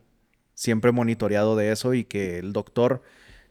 [0.55, 3.03] siempre monitoreado de eso y que el doctor,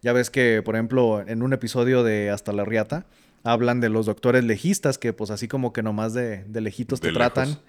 [0.01, 3.05] ya ves que, por ejemplo, en un episodio de Hasta la Riata,
[3.43, 7.09] hablan de los doctores legistas que pues así como que nomás de, de lejitos De
[7.09, 7.49] te tratan.
[7.49, 7.63] lejos.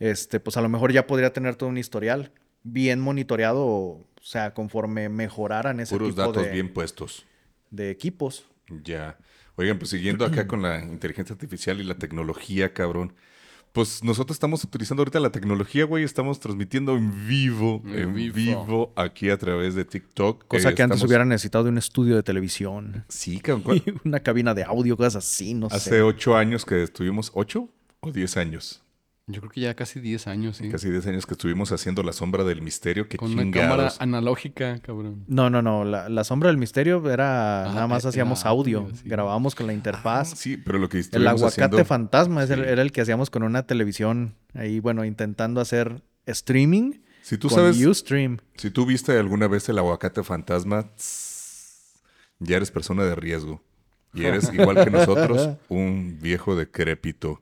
[0.00, 2.32] Este, pues a lo mejor ya podría tener todo un historial
[2.64, 7.24] bien monitoreado, o sea, conforme mejoraran ese Puros tipo datos de, bien puestos.
[7.70, 8.46] de equipos.
[8.82, 9.16] Ya.
[9.56, 13.14] Oigan, pues siguiendo acá con la inteligencia artificial y la tecnología, cabrón.
[13.72, 16.04] Pues nosotros estamos utilizando ahorita la tecnología, güey.
[16.04, 18.34] Estamos transmitiendo en vivo, En en vivo.
[18.36, 20.46] vivo, aquí a través de TikTok.
[20.46, 23.04] Cosa Eh, que antes estamos- hubiera necesitado de un estudio de televisión.
[23.08, 23.62] Sí, cabrón.
[23.64, 26.02] ¿cuál- Y una cabina de audio, cosas así, no Hace sé.
[26.02, 28.83] ocho años que estuvimos, ¿ocho o diez años?
[29.26, 30.68] Yo creo que ya casi 10 años, sí.
[30.68, 33.08] Casi diez años que estuvimos haciendo La Sombra del Misterio.
[33.08, 35.24] Qué Con una cámara analógica, cabrón.
[35.28, 35.82] No, no, no.
[35.84, 38.80] La, la sombra del misterio era Ah, nada más era hacíamos audio.
[38.80, 39.08] audio, sí.
[39.08, 40.30] Grabábamos con la Ah, interfaz.
[40.36, 41.84] sí, pero lo que el aguacate haciendo...
[41.86, 42.52] fantasma Sí.
[42.52, 44.34] era el que hacíamos con una televisión.
[44.52, 48.36] Ahí, bueno, intentando hacer streaming Si tú con sabes, Ustream.
[48.56, 51.94] si tú viste alguna vez el aguacate fantasma, tss,
[52.40, 53.62] ya eres persona de riesgo.
[54.12, 57.40] Y eres, igual que nosotros, un viejo decrépito.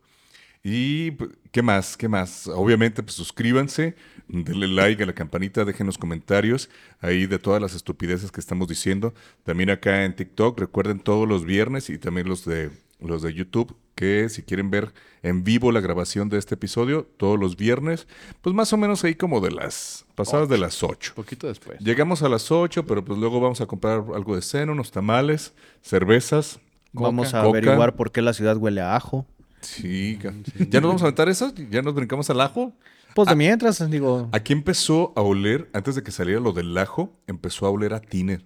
[0.65, 1.97] Y, p- ¿qué más?
[1.97, 2.47] ¿Qué más?
[2.47, 3.97] Obviamente, pues suscríbanse,
[4.29, 6.71] denle like a la campanita, dejen los comentarios
[7.01, 9.13] ahí de todas las estupideces que estamos diciendo.
[9.43, 12.71] También acá en TikTok, recuerden todos los viernes y también los de,
[13.01, 14.93] los de YouTube, que si quieren ver
[15.25, 18.07] en vivo la grabación de este episodio, todos los viernes,
[18.41, 21.13] pues más o menos ahí como de las, pasadas de las 8.
[21.17, 21.79] Poquito después.
[21.81, 25.55] Llegamos a las 8, pero pues luego vamos a comprar algo de cena, unos tamales,
[25.83, 26.61] cervezas.
[26.93, 27.59] Vamos a Coca.
[27.59, 29.27] averiguar por qué la ciudad huele a ajo.
[29.63, 30.19] Sí,
[30.69, 31.53] ¿ya nos vamos a aventar eso?
[31.71, 32.75] ¿Ya nos brincamos al ajo?
[33.15, 37.19] Pues de mientras, digo, Aquí empezó a oler, antes de que saliera lo del ajo,
[37.27, 38.45] empezó a oler a tiner,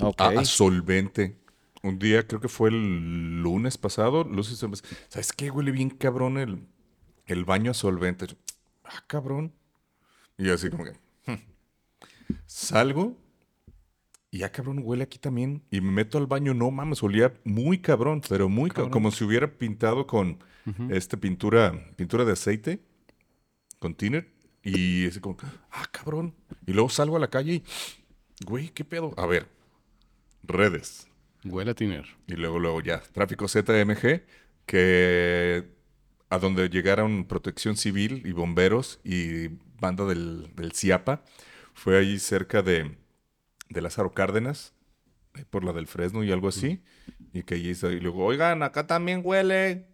[0.00, 0.20] ok.
[0.20, 1.38] a, a solvente.
[1.82, 4.66] Un día, creo que fue el lunes pasado, Lucy se
[5.08, 5.50] ¿sabes qué?
[5.50, 6.66] Huele bien cabrón el,
[7.26, 8.26] el baño a solvente.
[8.26, 8.34] Yo,
[8.84, 9.52] Ah, cabrón.
[10.38, 10.92] Y así como que...
[11.26, 11.38] hmm.
[12.46, 13.16] Salgo
[14.30, 15.62] y ya cabrón huele aquí también.
[15.70, 18.90] Y me meto al baño, no mames, olía muy cabrón, pero muy cabrón.
[18.90, 20.38] Como si hubiera pintado con
[20.90, 22.80] este pintura, pintura de aceite,
[23.78, 24.32] con tiner.
[24.62, 25.36] Y así como,
[25.70, 26.34] ah, cabrón.
[26.66, 27.64] Y luego salgo a la calle y,
[28.44, 29.14] güey, ¿qué pedo?
[29.16, 29.48] A ver,
[30.42, 31.06] redes.
[31.44, 32.04] Huele a tiner.
[32.26, 34.22] Y luego, luego ya, tráfico ZMG,
[34.66, 35.68] que
[36.28, 39.48] a donde llegaron protección civil y bomberos y
[39.80, 41.22] banda del, del CIAPA,
[41.74, 42.96] fue ahí cerca de,
[43.68, 44.72] de Lázaro Cárdenas,
[45.50, 46.82] por la del Fresno y algo así,
[47.32, 49.86] y que allí está- y luego, oigan, acá también huele.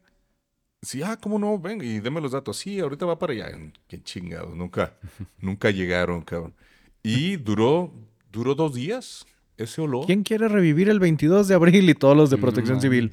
[0.82, 1.58] Sí, ah, ¿cómo no?
[1.58, 2.56] Ven, y deme los datos.
[2.56, 3.50] Sí, ahorita va para allá.
[3.88, 4.94] Qué chingados, nunca,
[5.40, 6.54] nunca llegaron, cabrón.
[7.02, 7.92] Y duró,
[8.30, 10.06] duró dos días ese olor.
[10.06, 12.82] ¿Quién quiere revivir el 22 de abril y todos los de protección mames.
[12.82, 13.12] civil?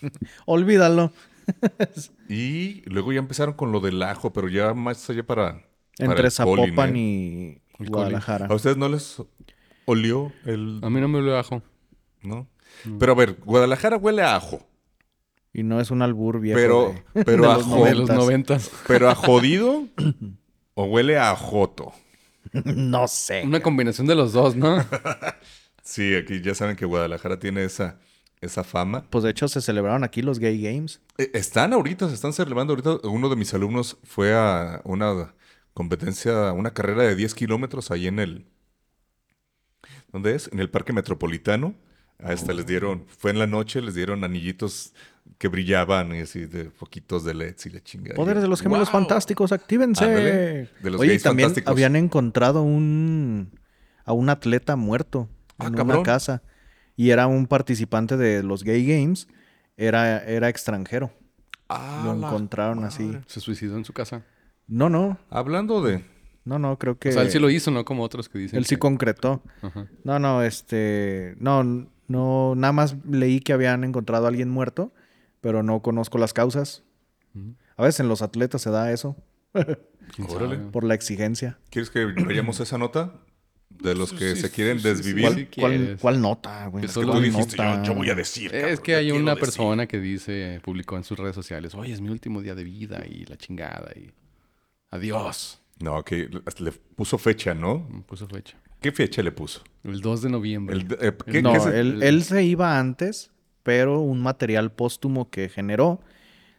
[0.46, 1.12] Olvídalo.
[2.28, 5.62] Y luego ya empezaron con lo del ajo, pero ya más allá para,
[5.98, 7.60] para Entre Zapopan ¿eh?
[7.78, 8.46] y Guadalajara.
[8.46, 9.20] ¿A ustedes no les
[9.86, 10.80] olió el...?
[10.82, 11.62] A mí no me lo ajo.
[12.22, 12.46] ¿No?
[12.98, 14.66] Pero a ver, Guadalajara huele a ajo.
[15.52, 16.56] Y no es un albur viejo.
[16.58, 18.16] Pero, de- pero, de a los jo- De los noventas.
[18.16, 18.70] noventas.
[18.86, 19.86] pero a jodido
[20.74, 21.92] o huele a joto.
[22.52, 23.42] no sé.
[23.44, 24.84] Una combinación de los dos, ¿no?
[25.84, 27.98] Sí, aquí ya saben que Guadalajara tiene esa,
[28.40, 29.04] esa fama.
[29.10, 31.00] Pues de hecho se celebraron aquí los Gay Games.
[31.18, 33.08] Eh, Están ahorita, se están celebrando ahorita.
[33.08, 35.34] Uno de mis alumnos fue a una
[35.74, 38.46] competencia, una carrera de 10 kilómetros ahí en el...
[40.12, 40.48] ¿Dónde es?
[40.52, 41.74] En el Parque Metropolitano.
[42.18, 44.92] A esta les dieron, fue en la noche, les dieron anillitos
[45.38, 48.14] que brillaban y así de poquitos de LEDs y la chingada.
[48.14, 49.00] Poderes de los gemelos ¡Wow!
[49.00, 50.04] fantásticos, actívense.
[50.04, 50.30] Ándale,
[50.80, 51.72] de los Oye, también fantásticos.
[51.72, 53.58] habían encontrado un
[54.04, 55.96] a un atleta muerto Ah, en cabrón.
[55.98, 56.42] una casa.
[56.96, 59.26] Y era un participante de los Gay Games.
[59.76, 61.10] Era, era extranjero.
[61.68, 63.18] Ah, Lo encontraron así.
[63.26, 64.22] Se suicidó en su casa.
[64.68, 65.18] No, no.
[65.30, 66.04] Hablando de...
[66.44, 67.10] No, no, creo que.
[67.10, 67.84] O sea, él sí lo hizo, ¿no?
[67.84, 68.58] Como otros que dicen.
[68.58, 69.42] él sí que- concretó.
[69.62, 69.86] Ajá.
[70.04, 71.36] No, no, este.
[71.38, 71.62] No,
[72.08, 72.54] no.
[72.56, 74.92] Nada más leí que habían encontrado a alguien muerto,
[75.40, 76.82] pero no conozco las causas.
[77.34, 77.54] Ujú.
[77.76, 79.16] A veces en los atletas se da eso,
[80.14, 80.56] ¿Quién Órale.
[80.58, 81.58] por la exigencia.
[81.70, 83.14] ¿Quieres que vayamos esa nota?
[83.70, 85.48] De los que Sí, se quieren sí, desvivir.
[86.00, 86.84] ¿Cuál, nota, güey?
[86.84, 87.82] Es que solo tú ¿Cuál dijiste, yo, nota?
[87.82, 88.54] yo voy a decir.
[88.54, 89.40] Es que hay una decir.
[89.40, 93.02] persona que dice, publicó en sus redes sociales, oye, es mi último día de vida
[93.08, 94.10] y la chingada y
[94.90, 95.61] adiós.
[95.82, 97.88] No, que hasta le puso fecha, ¿no?
[98.06, 98.56] Puso fecha.
[98.80, 99.62] ¿Qué fecha le puso?
[99.84, 100.76] El 2 de noviembre.
[100.76, 103.30] El, eh, ¿qué- no, qué se- él, él se iba antes,
[103.62, 106.00] pero un material póstumo que generó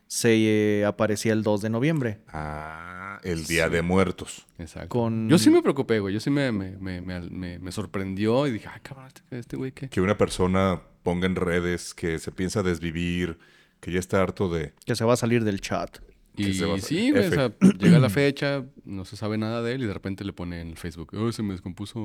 [0.08, 2.20] se eh, aparecía el 2 de noviembre.
[2.28, 3.72] Ah, el Día Sí.
[3.74, 4.46] de Muertos.
[4.58, 4.90] Exacto.
[4.90, 6.14] con- Yo sí me preocupé, güey.
[6.14, 9.56] Yo sí me, me, me, me, me- me sorprendió y dije, ay, cabrón, este- este
[9.58, 9.90] güey, ¿qué?
[9.90, 13.38] Que una persona ponga en redes que se piensa desvivir,
[13.80, 14.74] que ya está harto de...
[14.86, 15.98] Que se va a salir del chat.
[16.36, 19.38] Que Y se va a- sí, güey, o sea, llega la fecha, no se sabe
[19.38, 22.00] nada de él y de repente le pone en el Facebook, oh, se me descompuso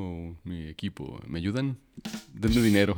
[0.44, 1.78] mi equipo, ¿me ayudan?
[2.32, 2.96] Denme dinero.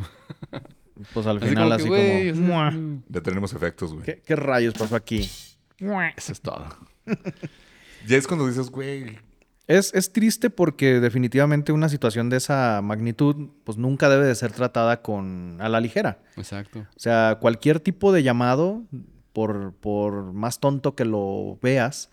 [1.14, 2.50] Pues al Así final así que, como...
[2.50, 2.74] sea, "Mua".
[3.08, 4.04] Ya tenemos efectos, güey.
[4.04, 5.20] ¿Qué, qué rayos pasó aquí?
[6.14, 6.66] Eso es todo.
[8.06, 9.18] Ya es cuando dices, güey,
[9.66, 14.52] Es, es triste porque definitivamente una situación de esa magnitud pues nunca debe de ser
[14.52, 16.18] tratada con a la ligera.
[16.36, 16.80] Exacto.
[16.80, 18.82] O sea, cualquier tipo de llamado,
[19.32, 22.10] por, por más tonto que lo veas,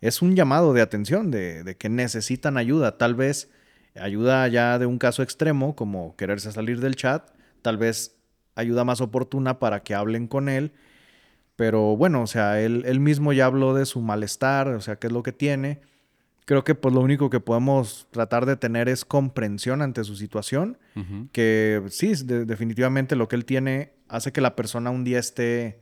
[0.00, 2.96] es un llamado de atención, de, de que necesitan ayuda.
[2.98, 3.50] Tal vez
[4.00, 7.30] ayuda ya de un caso extremo, como quererse salir del chat,
[7.62, 8.16] tal vez
[8.54, 10.72] ayuda más oportuna para que hablen con él.
[11.56, 15.08] Pero bueno, o sea, él, él mismo ya habló de su malestar, o sea, qué
[15.08, 15.80] es lo que tiene.
[16.46, 20.78] Creo que pues lo único que podemos tratar de tener es comprensión ante su situación
[21.32, 25.80] que sí, de- definitivamente lo que él tiene hace que la persona un día esté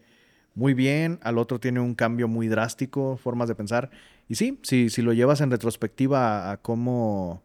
[0.58, 3.90] muy bien, al otro tiene un cambio muy drástico, formas de pensar.
[4.28, 7.44] Y sí, si, si lo llevas en retrospectiva a, a cómo,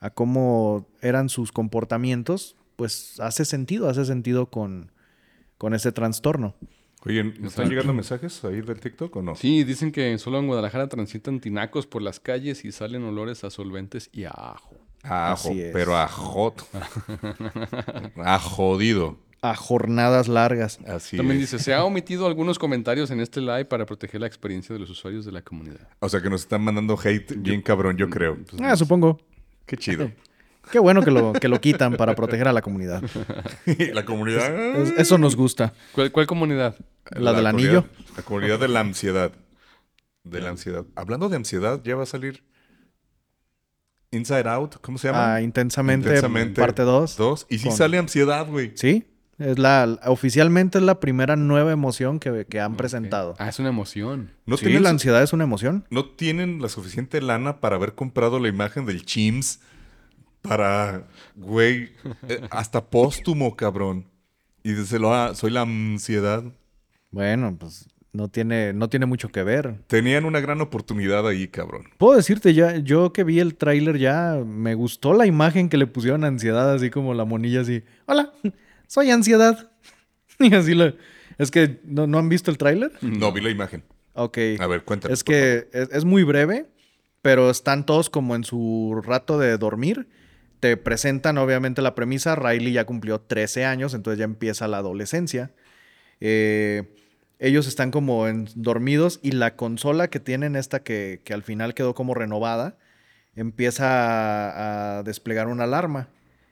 [0.00, 4.90] a cómo eran sus comportamientos, pues hace sentido, hace sentido con,
[5.58, 6.54] con ese trastorno.
[7.04, 7.68] oye, ¿me están Exacto.
[7.68, 9.34] llegando mensajes ahí del TikTok o no?
[9.34, 13.50] Sí, dicen que solo en Guadalajara transitan tinacos por las calles y salen olores a
[13.50, 14.74] solventes y a ajo.
[15.02, 16.62] A ajo, pero a hot.
[18.16, 19.18] a jodido.
[19.40, 20.78] A jornadas largas.
[20.86, 21.50] Así También es.
[21.52, 24.90] dice, se ha omitido algunos comentarios en este live para proteger la experiencia de los
[24.90, 25.88] usuarios de la comunidad.
[26.00, 28.36] O sea que nos están mandando hate bien cabrón, yo creo.
[28.36, 29.20] Pues, Ah, supongo.
[29.66, 30.10] Qué chido.
[30.72, 33.02] Qué bueno que lo, que lo quitan para proteger a la comunidad.
[33.94, 34.76] la comunidad.
[34.76, 35.72] Es- eso nos gusta.
[35.92, 36.76] ¿Cuál, cuál comunidad?
[37.12, 37.84] La del anillo.
[38.16, 39.32] La comunidad de la ansiedad.
[40.24, 40.84] De la ansiedad.
[40.94, 42.42] Hablando de ansiedad, ya va a salir
[44.10, 44.76] Inside Out.
[44.80, 45.34] ¿Cómo se llama?
[45.36, 47.16] Ah, intensamente, Intensamente parte 2.
[47.16, 47.46] Dos.
[47.48, 48.72] Y sí con- sale ansiedad, güey.
[48.74, 49.06] Sí,
[49.38, 53.34] es la, oficialmente es la primera nueva emoción que, que han presentado.
[53.38, 54.32] Ah, es una emoción.
[54.46, 55.84] No, sí, tienen, la ansiedad es una emoción.
[55.90, 59.60] no tienen la suficiente lana para haber comprado la imagen del Chims
[60.42, 61.90] para, güey,
[62.28, 64.06] eh, hasta póstumo, cabrón.
[64.62, 66.42] Y díselo a, soy la ansiedad.
[67.10, 69.76] Bueno, pues no tiene, no tiene mucho que ver.
[69.86, 71.84] Tenían una gran oportunidad ahí, cabrón.
[71.98, 75.86] Puedo decirte, ya, yo que vi el tráiler ya me gustó la imagen que le
[75.86, 77.84] pusieron a ansiedad, así como la monilla así.
[78.06, 78.32] Hola,
[78.88, 79.70] soy ansiedad.
[80.40, 80.92] Y así lo...
[81.38, 82.90] Es que, ¿no, ¿no han visto el tráiler?
[83.00, 83.84] No, vi la imagen.
[84.14, 84.38] Ok.
[84.58, 85.14] A ver, cuéntame.
[85.14, 86.66] Es que es, es muy breve,
[87.22, 90.08] pero están todos como en su rato de dormir.
[90.60, 92.34] Te presentan obviamente la premisa.
[92.34, 95.52] Riley ya cumplió 13 años, entonces ya empieza la adolescencia.
[96.20, 96.94] Eh,
[97.38, 101.74] ellos están como en- dormidos y la consola que tienen, esta que, que al final
[101.74, 102.76] quedó como renovada,
[103.36, 106.08] empieza a, a desplegar una alarma.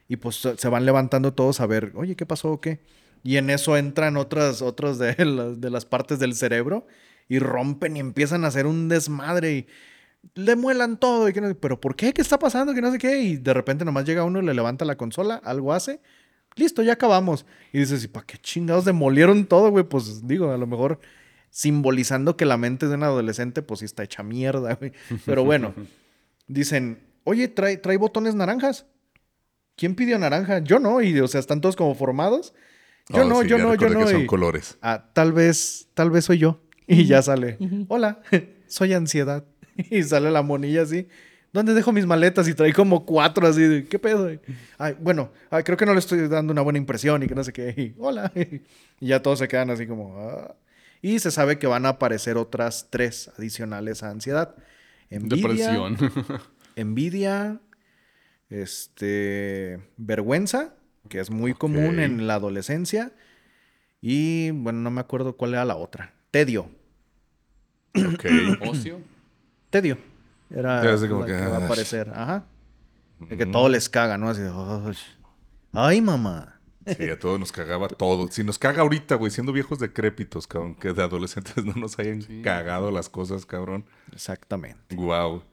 [0.07, 2.79] Y pues se van levantando todos a ver, oye, ¿qué pasó o qué?
[3.23, 6.87] Y en eso entran otras, otros de las, de las partes del cerebro
[7.27, 9.51] y rompen y empiezan a hacer un desmadre.
[9.53, 9.67] Y
[10.35, 11.27] le muelan todo.
[11.27, 12.13] Y que no- ¿Pero por qué?
[12.13, 12.73] ¿Qué está pasando?
[12.73, 13.19] Que no sé qué.
[13.21, 15.99] Y de repente nomás llega uno, le levanta la consola, algo hace.
[16.55, 17.45] Listo, ya acabamos.
[17.73, 19.83] Y dices, ¿y para qué chingados demolieron todo, güey?
[19.83, 20.99] Pues digo, a lo mejor
[21.49, 24.91] simbolizando que la mente de un adolescente, pues sí está hecha mierda, güey.
[25.25, 25.73] Pero bueno,
[26.47, 28.85] dicen, oye, trae, trae botones naranjas.
[29.77, 30.59] ¿Quién pidió naranja?
[30.59, 31.01] Yo no.
[31.01, 32.53] Y, o sea, están todos como formados.
[33.09, 33.99] Yo Oh, no, sí, yo ya no, yo no.
[34.05, 34.77] que son y- colores.
[34.81, 36.59] Ah, tal vez, tal vez soy yo.
[36.87, 37.57] Y ya sale.
[37.87, 38.19] Hola,
[38.67, 39.45] soy ansiedad.
[39.91, 41.07] Y sale la monilla así.
[41.53, 42.47] ¿Dónde dejo mis maletas?
[42.47, 43.61] Y trae como cuatro así.
[43.61, 44.29] de, ¿Qué pedo?
[44.77, 47.43] Ay, bueno, ay, creo que no le estoy dando una buena impresión y que no
[47.43, 47.69] sé qué.
[47.77, 48.31] Y, Hola.
[48.99, 50.17] Y ya todos se quedan así como...
[50.19, 50.55] "Ah".
[51.03, 54.55] Y se sabe que van a aparecer otras tres adicionales a ansiedad.
[55.11, 55.97] Envidia, Depresión.
[56.75, 57.59] envidia,
[58.49, 60.75] este, vergüenza,
[61.09, 63.11] que es muy común en la adolescencia.
[64.01, 66.13] Y bueno, no me acuerdo cuál era la otra.
[66.31, 66.69] Tedio.
[67.95, 68.25] Ok.
[68.69, 69.01] Ocio.
[69.69, 69.97] Tedio.
[70.49, 72.09] Era como que, que va a ah, aparecer.
[72.13, 72.45] Ajá.
[73.19, 74.29] De que todo les caga, ¿no?
[74.29, 74.95] Así de, "Ay,
[75.73, 76.53] Ay, mamá.
[76.97, 78.29] Sí, a todos nos cagaba todo.
[78.31, 82.21] Si nos caga ahorita, güey, siendo viejos decrépitos, cabrón, que de adolescentes no nos hayan
[82.43, 83.85] cagado las cosas, cabrón.
[84.13, 84.95] Exactamente.
[84.95, 85.43] Wow.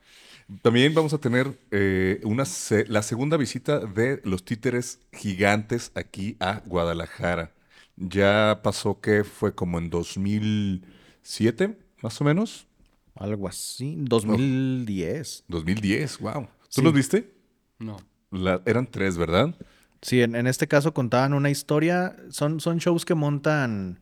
[0.63, 6.37] También vamos a tener eh, una se- la segunda visita de los títeres gigantes aquí
[6.41, 7.53] a Guadalajara.
[7.97, 12.67] Ya pasó que fue como en 2007, más o menos.
[13.15, 13.97] Algo así.
[13.99, 15.45] 2010.
[15.49, 16.43] 2010, wow.
[16.43, 16.83] ¿Tú Sí.
[16.83, 17.33] los viste?
[17.79, 17.97] No.
[18.31, 19.55] La- eran tres, ¿verdad?
[20.03, 22.17] Sí, en, en este caso contaban una historia.
[22.31, 24.01] Son, son shows que montan,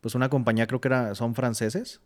[0.00, 2.00] pues una compañía, creo que era, son franceses.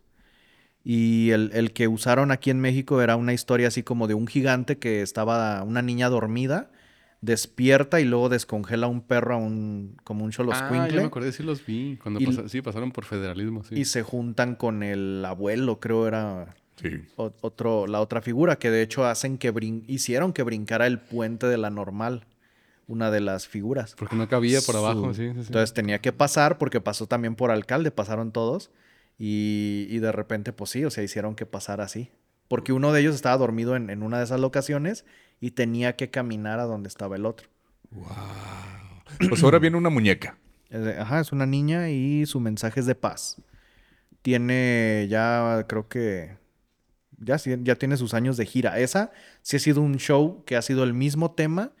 [0.83, 4.27] Y el, el que usaron aquí en México era una historia así como de un
[4.27, 6.71] gigante que estaba una niña dormida,
[7.21, 10.93] despierta y luego descongela a un perro a un, como un Ah, choloscuincle.
[10.95, 11.97] ya me acordé, sí los vi.
[12.01, 13.75] Cuando Y- sí, pasaron por federalismo, sí.
[13.75, 16.91] Y se juntan con el abuelo, creo era Sí.
[17.17, 21.45] otro, la otra figura, que de hecho hacen que brin- hicieron que brincara el puente
[21.47, 22.25] de la normal,
[22.87, 23.95] una de las figuras.
[23.99, 25.39] Porque no cabía por abajo, sí, sí, sí.
[25.47, 28.71] Entonces tenía que pasar porque pasó también por alcalde, pasaron todos
[29.19, 32.09] y, y de repente pues sí, o sea, hicieron que pasara así.
[32.47, 35.05] Porque uno de ellos estaba dormido en, en una de esas locaciones
[35.39, 37.47] y tenía que caminar a donde estaba el otro.
[39.29, 40.37] Pues ahora viene una muñeca.
[40.99, 43.41] Ajá, es una niña y su mensaje es de paz.
[44.21, 46.37] Tiene ya, creo que,
[47.17, 48.79] ya, ya tiene sus años de gira.
[48.79, 51.71] Esa sí ha sido un show que ha sido el mismo tema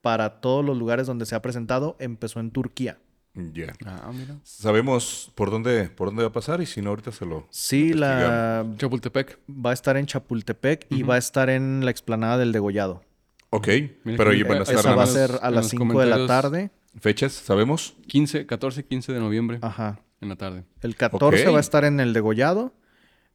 [0.00, 1.96] para todos los lugares donde se ha presentado.
[1.98, 2.98] Empezó en Turquía.
[3.34, 3.74] Ya.
[3.84, 4.36] Ah, mira.
[4.44, 7.46] Sabemos por dónde, por dónde va a pasar y si no, ahorita se lo...
[7.50, 9.38] Sí, la Chapultepec.
[9.48, 13.02] va a estar en Chapultepec y va a estar en la explanada del Degollado.
[13.50, 13.68] Ok,
[14.04, 16.00] Mira pero ahí van a eh, estar Esa va a ser a las los 5
[16.00, 16.70] de la tarde.
[17.00, 17.94] fechas, ¿sabemos?
[18.06, 20.00] 15, 14, 15 de noviembre Ajá.
[20.20, 20.64] en la tarde.
[20.80, 21.54] El 14 Ok.
[21.54, 22.72] va a estar en el Degollado.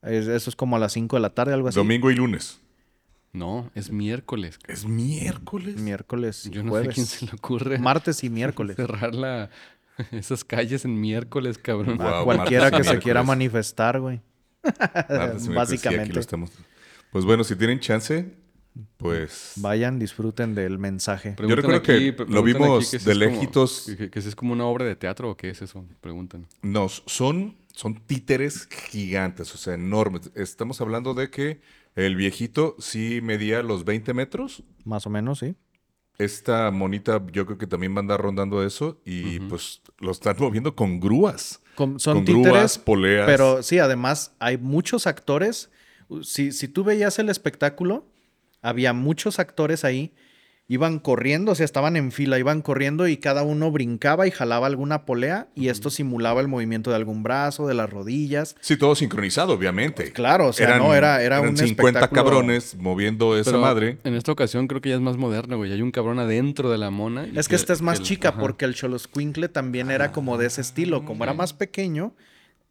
[0.01, 1.75] Es- eso es como a las 5 de la tarde, algo así.
[1.75, 2.61] Domingo y lunes.
[3.31, 4.57] No, es miércoles.
[4.67, 5.75] Es miércoles.
[5.77, 6.87] Miércoles y Yo no jueves.
[6.89, 8.75] sé quién se le ocurre Martes y miércoles.
[8.75, 9.49] cerrar la,
[10.11, 11.97] esas calles en miércoles, cabrón.
[11.97, 14.21] Wow, cualquiera que se quiera manifestar, güey.
[15.39, 16.13] Sí, Básicamente.
[16.13, 16.51] lo estamos.
[17.11, 18.33] Pues bueno, si tienen chance,
[18.97, 19.53] pues...
[19.57, 21.35] Vayan, disfruten del mensaje.
[21.39, 23.83] Yo recuerdo que lo vimos si de como- lejitos.
[23.87, 26.45] que, que- que si es como una obra de teatro o qué es eso, preguntan.
[26.61, 30.29] Nos son, son títeres gigantes, o sea, enormes.
[30.35, 31.61] Estamos hablando de que
[31.95, 34.63] el viejito sí medía los 20 metros.
[34.85, 35.55] Más o menos, sí.
[36.19, 40.35] Esta monita yo creo que también va a andar rondando eso y pues lo están
[40.37, 41.61] moviendo con grúas.
[41.75, 43.25] Con- son con títeres, grúas, poleas.
[43.25, 45.71] pero sí, además hay muchos actores.
[46.21, 48.05] Si, si tú veías el espectáculo,
[48.61, 50.13] había muchos actores ahí.
[50.71, 54.67] Iban corriendo, o sea, estaban en fila, iban corriendo y cada uno brincaba y jalaba
[54.67, 58.55] alguna polea y esto simulaba el movimiento de algún brazo, de las rodillas.
[58.61, 60.13] Sí, todo sincronizado, obviamente.
[60.13, 63.97] Claro, o sea, no, era, era eran un 50 espectáculo- cabrones moviendo esa Pero madre.
[64.03, 65.73] En esta ocasión creo que ya es más moderno, güey.
[65.73, 67.25] Hay un cabrón adentro de la mona.
[67.25, 68.39] y Es que esta es más el- chica ajá.
[68.39, 71.03] porque el Choloscuincle también era como de ese estilo.
[71.03, 72.13] Como era más pequeño,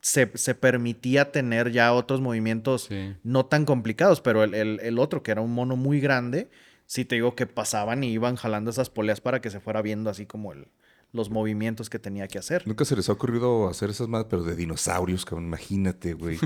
[0.01, 3.15] se, se permitía tener ya otros movimientos Sí.
[3.25, 6.49] no tan complicados, pero el, el- el otro, que era un mono muy grande,
[6.89, 10.11] sí te digo que pasaban y iban jalando esas poleas para que se fuera viendo
[10.11, 10.67] así como el-
[11.13, 12.67] los movimientos que tenía que hacer.
[12.67, 15.47] Nunca se les ha ocurrido hacer esas madres, pero de dinosaurios, cabrón.
[15.47, 16.39] Imagínate, güey.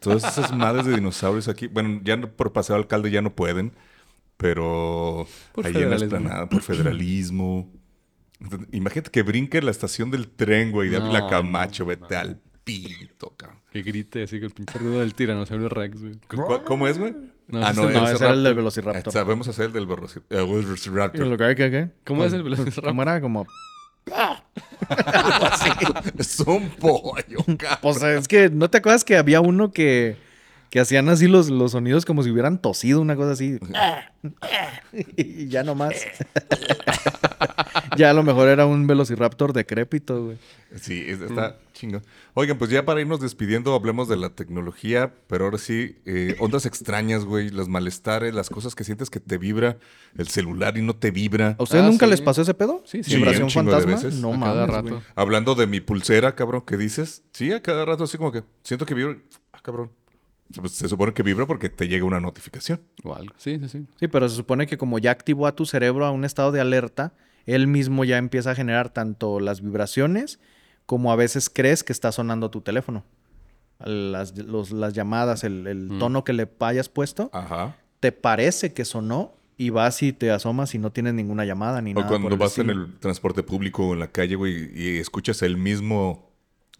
[0.00, 1.66] Todas esas madres de dinosaurios aquí.
[1.68, 3.72] Bueno, ya no- por paseo alcalde ya no pueden,
[4.36, 7.70] pero Por ahí en la esplanada, por federalismo.
[8.72, 12.40] Imagínate que brinque la estación del tren, güey, de No, Ávila Camacho, no, vete al
[12.78, 13.58] pito, cabrón.
[13.72, 16.14] Que grite así que el pinche ruido del tiranosaurio Rex, güey.
[16.28, 17.14] ¿Cu- cu- ¿Cómo es, güey?
[17.48, 18.56] No, ah, no, es el- No, ese era el del Raptor.
[18.56, 19.12] Velociraptor.
[19.12, 21.36] Sabemos hacer el del Velocir- Velociraptor.
[21.36, 21.88] ¿Qué, qué, qué?
[22.04, 22.84] ¿Cómo es el velociraptor?
[22.84, 23.20] ¿Cómo era?
[23.20, 23.46] Como...
[26.18, 27.78] es un pollo, cabrón.
[27.82, 30.16] Pues es que, ¿no te acuerdas que había uno que,
[30.70, 33.58] que hacían así los, los sonidos como si hubieran tosido, una cosa así.
[35.16, 35.94] y ya nomás.
[37.96, 40.38] ya a lo mejor era un velociraptor decrépito, güey.
[40.80, 42.02] Sí, es- está chingón.
[42.34, 46.64] Oigan, pues ya para irnos despidiendo, hablemos de la tecnología, pero ahora sí, eh, ondas
[46.66, 49.78] extrañas, güey, los malestares, las cosas que sientes que te vibra
[50.16, 51.56] el celular y no te vibra.
[51.58, 52.10] ¿A ustedes Ah, nunca sí.
[52.10, 52.82] les pasó ese pedo?
[52.86, 53.92] Sí, sí, ¿Vibración de fantasma?
[53.94, 54.14] veces.
[54.14, 54.88] No A cada mames, rato.
[54.90, 55.00] güey.
[55.16, 57.22] Hablando de mi pulsera, cabrón, ¿qué dices?
[57.32, 59.16] Sí, a cada rato así como que siento que vibra.
[59.52, 59.90] Ah, cabrón.
[60.54, 62.80] Pues se supone que vibra porque te llega una notificación.
[63.04, 63.34] O algo.
[63.38, 63.86] Sí, sí, sí.
[63.98, 66.60] Sí, pero se supone que como ya activó a tu cerebro a un estado de
[66.60, 67.12] alerta,
[67.46, 70.40] él mismo ya empieza a generar tanto las vibraciones
[70.86, 73.04] como a veces crees que está sonando tu teléfono.
[73.78, 75.98] Las, los- las llamadas, el, el Mm.
[75.98, 77.76] tono que le hayas puesto, Ajá.
[78.00, 81.92] te parece que sonó y vas y te asomas y no tienes ninguna llamada ni
[81.92, 82.08] O nada.
[82.08, 85.40] cuando por el vas en el transporte público o en la calle, güey, y escuchas
[85.42, 86.30] el mismo,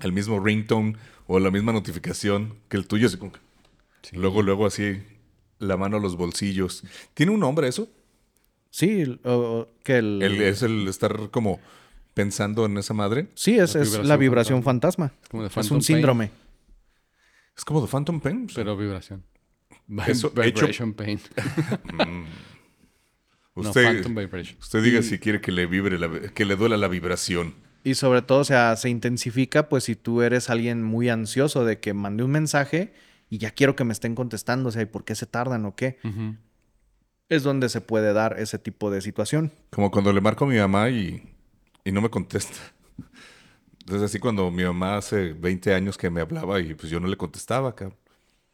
[0.01, 0.97] el mismo ringtone
[1.27, 3.41] o la misma notificación que el tuyo, así como que-
[4.03, 4.17] Sí.
[4.17, 5.03] Luego, luego así,
[5.59, 6.83] la mano a los bolsillos.
[7.15, 7.89] ¿Tiene un nombre eso?
[8.71, 10.23] Sí, el- o- o que el...
[10.23, 11.61] El- es el estar como
[12.15, 13.29] pensando en esa madre.
[13.35, 15.13] sí, es, La es la vibración vibración fantasma.
[15.31, 15.83] como de Es Phantom un Pain.
[15.85, 16.31] síndrome.
[17.57, 18.47] Es como The Phantom Pain.
[18.55, 19.25] Pero vibración.
[20.07, 21.21] Eso hecho- Vibration pain.
[21.95, 22.25] no,
[23.55, 24.57] Usted, Phantom Vibration.
[24.61, 27.55] usted diga si quiere que le vibre, la- que le duela la vibración.
[27.83, 31.81] Y sobre todo, o sea, se intensifica pues si tú eres alguien muy ansioso de
[31.81, 32.93] que mandé un mensaje
[33.31, 35.75] y ya quiero que me estén contestando, o sea, ¿y por qué se tardan o
[35.75, 35.99] qué?
[37.29, 39.53] Es donde se puede dar ese tipo de situación.
[39.71, 41.23] Como cuando le marco a mi mamá y,
[41.85, 42.59] y no me contesta.
[43.81, 47.09] Entonces así cuando mi mamá hace 20 años que me hablaba y pues yo no
[47.09, 47.97] le contestaba, cabrón.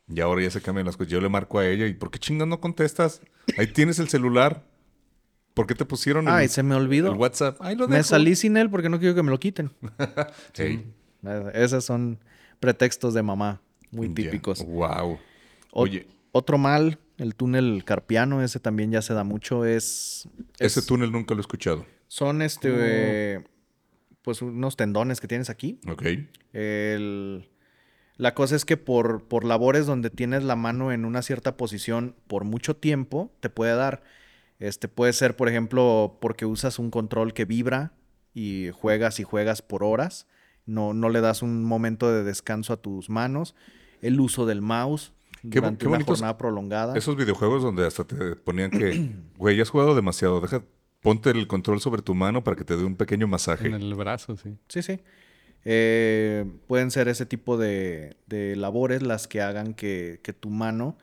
[0.08, 1.10] Y ahora ya se cambian las cosas.
[1.10, 3.20] Yo le marco a ella y ¿por qué chingas no contestas?
[3.58, 4.62] Ahí tienes el celular.
[5.52, 7.10] ¿Por qué te pusieron el, Ay, se me olvidó.
[7.10, 7.56] el WhatsApp?
[7.60, 8.08] Ahí lo Me dejo.
[8.08, 9.70] salí sin él porque no quiero que me lo quiten.
[10.58, 12.20] Eh, Esos son
[12.60, 13.60] pretextos de mamá
[13.96, 14.64] muy típicos.
[14.64, 15.18] Wow.
[15.72, 20.28] Oye, Otro mal, el túnel carpiano, ese también ya se da mucho, es...
[20.58, 21.86] ese es- túnel nunca lo he escuchado.
[22.08, 22.68] Son este...
[22.72, 23.44] eh,
[24.22, 25.80] pues unos tendones que tienes aquí.
[25.88, 26.04] Ok.
[26.52, 27.48] El-
[28.18, 32.14] La cosa es que por, por labores donde tienes la mano en una cierta posición
[32.26, 34.02] por mucho tiempo, te puede dar.
[34.58, 37.92] Este puede ser, por ejemplo, porque usas un control que vibra
[38.34, 40.26] y juegas y juegas por horas.
[40.64, 43.54] No, no le das un momento de descanso a tus manos.
[44.02, 46.96] El uso del mouse Qué durante qué una jornada prolongada.
[46.96, 50.62] Esos videojuegos donde hasta te ponían que, güey, ya has jugado demasiado, deja,
[51.00, 53.68] ponte el control sobre tu mano para que te dé un pequeño masaje.
[53.68, 54.56] En el brazo, sí.
[54.68, 55.00] Sí, sí.
[55.64, 60.96] Eh, pueden ser ese tipo de, de labores las que hagan que, que tu mano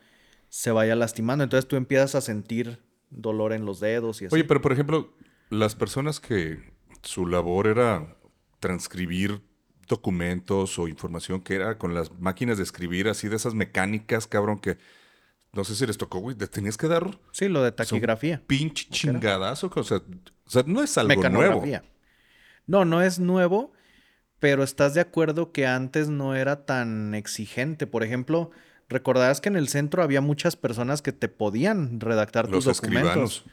[0.50, 1.44] se vaya lastimando.
[1.44, 2.80] Entonces tú empiezas a sentir
[3.10, 4.36] dolor en los dedos y así.
[4.36, 5.14] Oye, pero por ejemplo,
[5.50, 6.60] las personas que
[7.02, 8.16] su labor era
[8.60, 9.42] transcribir
[9.96, 14.60] documentos o información que era con las máquinas de escribir, así de esas mecánicas, cabrón,
[14.60, 14.78] que
[15.54, 18.42] no sé si les tocó, güey, te tenías que dar sí, lo de un taquigrafía.
[18.48, 19.98] pinche chingadazo, o sea,
[20.46, 21.64] o sea, no es algo nuevo.
[22.66, 23.72] No, no es nuevo,
[24.40, 27.88] pero estás de acuerdo que antes no era tan exigente.
[27.88, 28.52] Por ejemplo,
[28.90, 33.12] recordarás que en el centro había muchas personas que te podían redactar Los tus documentos.
[33.12, 33.46] escribanos.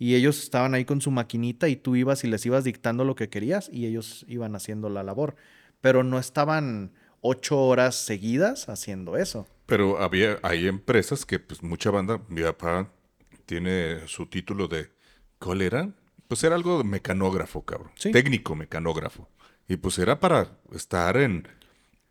[0.00, 3.16] Y ellos estaban ahí con su maquinita y tú ibas y les ibas dictando lo
[3.16, 5.34] que querías y ellos iban haciendo la labor.
[5.80, 9.46] Pero no estaban ocho horas seguidas haciendo eso.
[9.66, 12.90] Pero había, hay empresas que, pues, mucha banda, mi papá
[13.46, 14.90] tiene su título de,
[15.38, 15.90] ¿cuál era?
[16.26, 17.92] Pues era algo de mecanógrafo, cabrón.
[17.96, 18.10] Sí.
[18.10, 19.28] Técnico mecanógrafo.
[19.68, 21.46] Y pues era para estar en,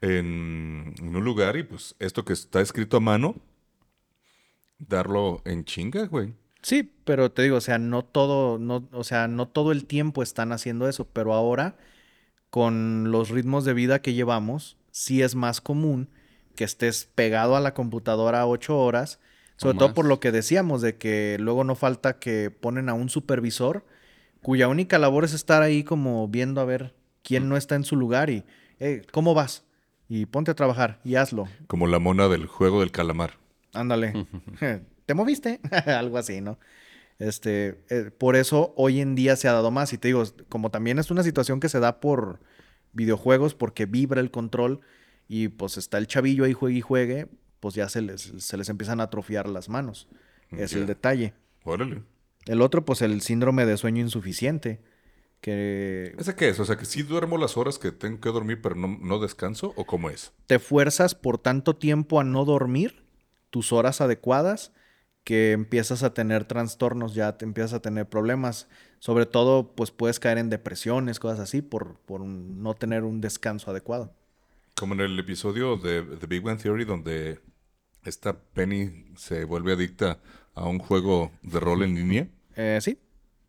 [0.02, 3.36] en, en un lugar y pues esto que está escrito a mano,
[4.78, 6.34] darlo en chinga, güey.
[6.62, 10.22] Sí, pero te digo, o sea, no todo, no, o sea, no todo el tiempo
[10.22, 11.78] están haciendo eso, pero ahora,
[12.50, 16.10] con los ritmos de vida que llevamos, sí es más común
[16.56, 19.20] que estés pegado a la computadora ocho horas,
[19.58, 23.10] sobre todo por lo que decíamos, de que luego no falta que ponen a un
[23.10, 23.86] supervisor
[24.42, 26.94] cuya única labor es estar ahí como viendo a ver
[27.24, 28.44] quién no está en su lugar y,
[28.80, 29.64] "Eh, ¿cómo vas?
[30.10, 31.48] Y ponte a trabajar y hazlo.
[31.68, 33.34] Como la mona del juego del calamar.
[33.74, 34.14] Ándale.
[35.06, 35.60] ¿Te moviste?
[35.86, 36.60] Algo así, ¿no?
[37.20, 39.92] Este, eh, por eso hoy en día se ha dado más.
[39.94, 42.40] Y te digo, como también es una situación que se da por
[42.94, 44.82] videojuegos, porque vibra el control
[45.28, 47.28] y pues está el chavillo ahí juegue y juegue,
[47.60, 50.08] pues ya se les, se les empiezan a atrofiar las manos.
[50.52, 50.78] Es Ya.
[50.80, 51.34] el detalle.
[51.64, 52.04] Órale.
[52.46, 54.80] El otro, pues el síndrome de sueño insuficiente.
[55.42, 56.60] Que ¿Ese qué es?
[56.60, 59.74] O sea, que sí duermo las horas que tengo que dormir, pero no, no descanso,
[59.76, 60.32] ¿o cómo es?
[60.48, 63.04] te fuerzas por tanto tiempo a no dormir
[63.52, 64.72] tus horas adecuadas
[65.28, 68.70] que empiezas a tener trastornos, ya te empiezas a tener problemas.
[69.00, 73.20] Sobre todo, pues puedes caer en depresiones, cosas así, por, por un- no tener un
[73.20, 74.14] descanso adecuado.
[74.76, 77.42] Como en el episodio de The Big Bang Theory donde
[78.06, 80.20] esta Penny se vuelve adicta
[80.56, 82.28] a un juego de rol en línea.
[82.56, 82.98] Eh, sí,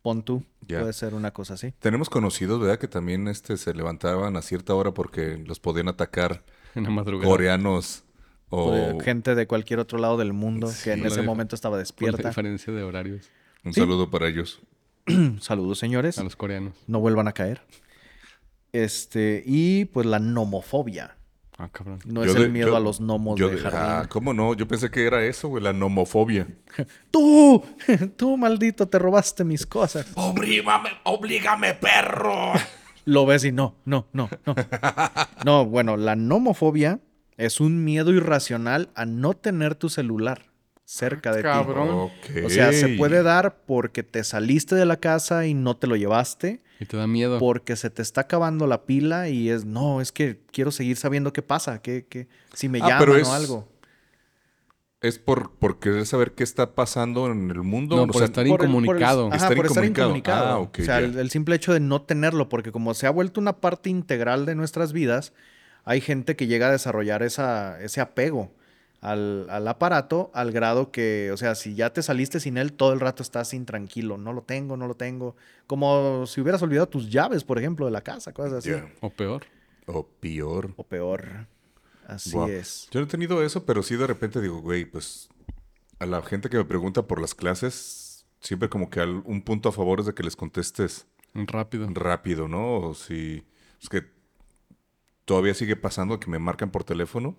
[0.01, 0.43] pon tú.
[0.67, 0.81] Ya.
[0.81, 1.73] Puede ser una cosa así.
[1.79, 2.77] Tenemos conocidos, ¿verdad?
[2.77, 6.43] Que también este, se levantaban a cierta hora porque los podían atacar
[6.75, 7.29] En la madrugada.
[7.31, 8.03] coreanos
[8.49, 11.81] o Gente de cualquier otro lado del mundo que en ese momento estaba Por la
[11.81, 12.27] despierta.
[12.29, 13.29] diferencia de horarios.
[13.63, 13.81] un Sí.
[13.81, 14.59] saludo para ellos.
[15.41, 16.17] Saludos, señores.
[16.19, 16.73] A los coreanos.
[16.87, 17.61] No vuelvan a caer.
[18.71, 21.15] Este, y pues la nomofobia.
[21.57, 21.99] Ah, cabrón.
[22.05, 23.79] No Yo es de- el miedo yo- a los gnomos Yo de de- jardín.
[23.81, 24.53] ah, ¿cómo no?
[24.53, 26.47] Yo pensé que era eso, güey, la nomofobia.
[27.11, 27.63] ¡Tú!
[28.17, 28.87] ¡Tú, maldito!
[28.87, 30.07] Te robaste mis cosas.
[30.15, 32.53] ¡Oblígame, oblígame, perro!
[33.05, 34.55] Lo ves y no, no, no, no.
[35.43, 36.99] No, bueno, la nomofobia
[37.39, 40.45] es un miedo irracional a no tener tu celular
[40.85, 42.09] cerca de Cabrón.
[42.27, 42.41] ti.
[42.41, 45.95] O sea, se puede dar porque te saliste de la casa y no te lo
[45.95, 47.39] llevaste, Y te da miedo.
[47.39, 51.31] porque se te está acabando la pila y es, no, es que quiero seguir sabiendo
[51.33, 53.67] qué pasa, que, que si me Ah, llaman pero o algo.
[55.01, 57.95] Es por, por querer saber qué está pasando en el mundo.
[57.95, 59.27] No, o por sea, estar Por el- por el- incomunicado.
[59.27, 60.45] ajá, Estar por estar incomunicado.
[60.47, 63.39] Ah, ok, o sea, el simple hecho de no tenerlo, porque como se ha vuelto
[63.39, 65.31] una parte integral de nuestras vidas,
[65.85, 68.51] hay gente que llega a desarrollar esa, ese apego
[69.01, 72.91] al, al aparato al grado que, o sea, si ya te saliste sin él, todo
[72.93, 74.17] el rato estás intranquilo.
[74.17, 75.35] No lo tengo, no lo tengo.
[75.67, 78.71] Como si hubieras olvidado tus llaves, por ejemplo, de la casa, cosas así.
[79.01, 79.43] O peor.
[79.85, 80.73] O peor.
[80.75, 81.47] O peor.
[82.07, 82.47] Así Wow.
[82.49, 82.87] es.
[82.91, 85.29] Yo no he tenido eso, pero sí de repente digo, güey, pues
[85.99, 89.69] a la gente que me pregunta por las clases, siempre como que al- un punto
[89.69, 91.87] a favor es de que les contestes Rápido.
[91.93, 92.79] rápido, ¿no?
[92.79, 93.45] O si
[93.81, 94.03] es que
[95.29, 97.37] todavía sigue pasando que me marcan por teléfono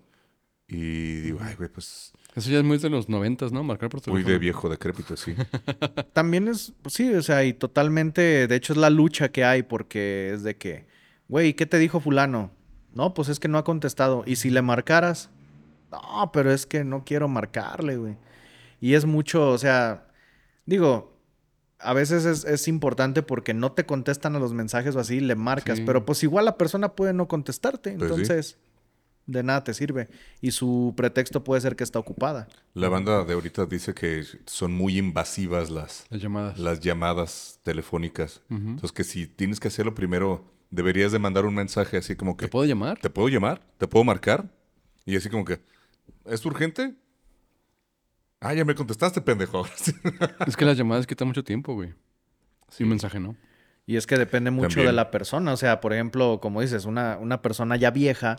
[0.65, 3.65] y digo, ay, güey, pues Eso ya es muy de los noventas, ¿no?
[3.65, 4.31] Marcar por muy teléfono.
[4.31, 5.35] de viejo decrépito, sí.
[6.13, 9.63] También es, pues sí, o sea, y totalmente, de hecho es la lucha que hay
[9.63, 10.85] porque es de que,
[11.27, 12.51] güey, ¿qué te dijo fulano?
[12.93, 14.23] No, pues es que no ha contestado.
[14.25, 15.29] ¿Y si le marcaras?
[15.91, 18.15] No, pero es que no quiero marcarle, güey.
[18.79, 20.07] Y es mucho, o sea,
[20.65, 21.10] digo,
[21.83, 25.35] a veces es, es importante porque no te contestan a los mensajes o así, le
[25.35, 25.83] marcas, Sí.
[25.85, 28.19] pero pues igual la persona puede no contestarte, Pues sí.
[28.21, 28.57] entonces
[29.27, 30.09] de nada te sirve.
[30.41, 32.47] Y su pretexto puede ser que está ocupada.
[32.73, 36.57] La banda de ahorita dice que son muy invasivas las, Las llamadas.
[36.59, 38.41] las llamadas telefónicas.
[38.49, 42.45] Entonces que si tienes que hacerlo primero, deberías de mandar un mensaje así como que...
[42.45, 42.99] ¿Te puedo llamar?
[42.99, 43.61] ¿Te puedo llamar?
[43.77, 44.49] ¿Te puedo marcar?
[45.05, 45.61] Y así como que,
[46.25, 46.95] ¿es urgente?
[48.41, 49.65] Ah, ya me contestaste, pendejo.
[50.47, 51.93] Es que las llamadas quitan mucho tiempo, güey.
[52.69, 53.35] Sí, un mensaje no.
[53.85, 54.87] Y es que depende mucho También.
[54.87, 55.53] de la persona.
[55.53, 58.37] O sea, por ejemplo, como dices, una, una persona ya vieja,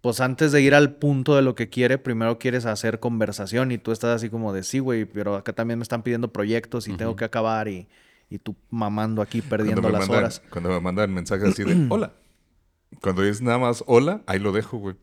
[0.00, 3.78] pues antes de ir al punto de lo que quiere, primero quieres hacer conversación y
[3.78, 6.94] tú estás así como de sí, güey, pero acá también me están pidiendo proyectos y
[6.96, 7.88] tengo que acabar y,
[8.30, 10.42] y tú mamando aquí perdiendo las mandan, horas.
[10.50, 12.14] cuando me mandan mensajes así de, hola.
[13.02, 14.96] Cuando es nada más hola, ahí lo dejo, güey.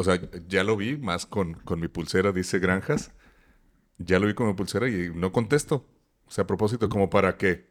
[0.00, 3.12] O sea, ya lo vi más con, con mi pulsera, dice Granjas.
[3.98, 5.86] Ya lo vi con mi pulsera y no contesto.
[6.26, 7.68] O sea, a propósito, como para qué.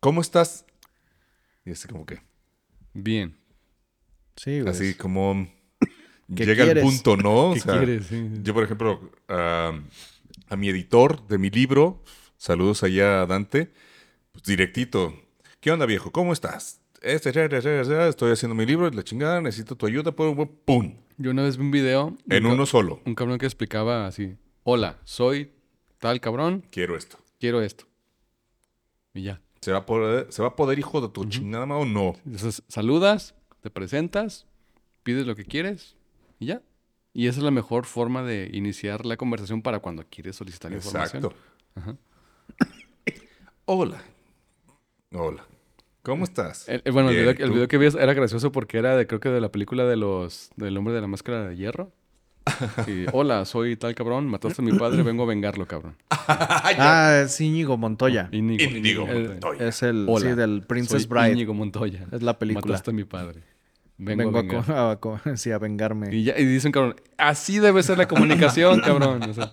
[0.00, 0.64] ¿Cómo estás?
[1.64, 2.20] Y así como que,
[2.94, 3.36] Bien.
[4.36, 4.70] Sí, güey.
[4.70, 5.48] así como
[6.34, 6.82] ¿Qué llega quieres?
[6.84, 7.50] el punto, ¿no?
[7.50, 8.06] O ¿Qué sea, quieres?
[8.06, 8.40] Sí, sí.
[8.42, 9.72] Yo, por ejemplo, a,
[10.48, 12.02] a mi editor de mi libro,
[12.36, 13.72] saludos allá a Dante,
[14.32, 15.14] pues directito.
[15.60, 16.12] ¿Qué onda, viejo?
[16.12, 16.80] ¿Cómo estás?
[17.00, 17.30] Este,
[18.08, 21.62] estoy haciendo mi libro, la chingada, necesito tu ayuda, pum, pum, Yo una vez vi
[21.64, 22.16] un video.
[22.24, 23.00] de en un uno solo.
[23.04, 24.36] Un cabrón que explicaba así.
[24.64, 25.52] Hola, soy
[25.98, 27.18] tal cabrón, Quiero esto.
[27.38, 27.84] quiero esto.
[29.14, 29.40] Y ya.
[29.60, 32.14] ¿Se va a poder, ¿se va a poder hijo de tu chingada ma, o no?
[32.24, 34.46] Entonces, saludas, te presentas,
[35.02, 35.96] pides lo que quieres
[36.38, 36.62] y ya.
[37.12, 41.24] Y esa es la mejor forma de iniciar la conversación para cuando quieres solicitar información.
[41.24, 41.36] Exacto.
[43.64, 44.02] Hola.
[45.12, 45.44] Hola.
[46.02, 46.68] ¿Cómo estás?
[46.68, 47.54] El- el- bueno, el, video, que- el ¿tú?
[47.54, 50.50] video que vi era gracioso porque era de, creo que de la película de los,
[50.56, 51.92] del hombre de la máscara de hierro.
[52.86, 55.96] Y, Hola, soy tal cabrón, mataste a mi padre, vengo a vengarlo, cabrón.
[56.10, 58.28] Ah, es Íñigo Montoya.
[58.32, 59.06] Íñigo.
[59.08, 59.68] El- Montoya.
[59.68, 61.32] Es el Hola, sí, del Princess soy Bride.
[61.32, 62.06] Íñigo Montoya.
[62.12, 62.66] Es la película.
[62.66, 63.42] Mataste a mi padre.
[64.00, 64.92] Vengo, Vengo, a
[65.24, 66.14] a, sí, a vengarme.
[66.14, 69.22] Y, ya, y dicen, cabrón, así debe ser la comunicación, cabrón.
[69.24, 69.52] O sea,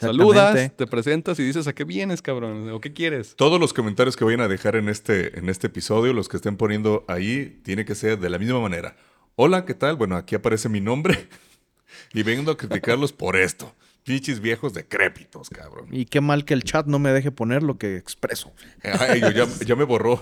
[0.00, 2.70] saludas, te presentas y dices, ¿a qué vienes, cabrón?
[2.70, 3.34] ¿O qué quieres?
[3.36, 6.56] Todos los comentarios que vayan a dejar en este, en este episodio, los que estén
[6.56, 8.96] poniendo ahí, tiene que ser de la misma manera.
[9.36, 9.96] Hola, ¿qué tal?
[9.96, 11.28] Bueno, aquí aparece mi nombre
[12.12, 13.74] y vengo a criticarlos por esto.
[14.04, 15.88] Pinches viejos decrépitos, cabrón.
[15.92, 18.52] Y qué mal que el chat no me deje poner lo que expreso.
[18.82, 20.16] Ay, yo ya, ya me borró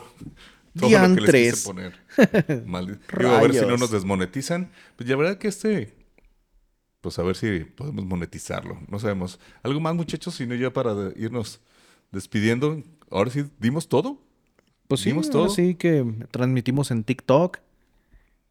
[0.76, 1.52] todo lo que les Diantres.
[1.54, 1.92] quise poner.
[2.66, 4.70] Maldi- Digo, a ver si no nos desmonetizan.
[4.96, 5.94] Pues la verdad que este...
[7.06, 8.80] Pues a ver si podemos monetizarlo.
[8.88, 9.38] No sabemos.
[9.62, 10.34] ¿Algo más, muchachos?
[10.34, 11.60] Si no, ya para irnos
[12.10, 12.82] despidiendo.
[13.12, 14.20] Ahora sí, ¿dimos todo?
[14.88, 15.48] Pues sí, ¿Dimos todo?
[15.48, 17.58] sí que transmitimos en TikTok.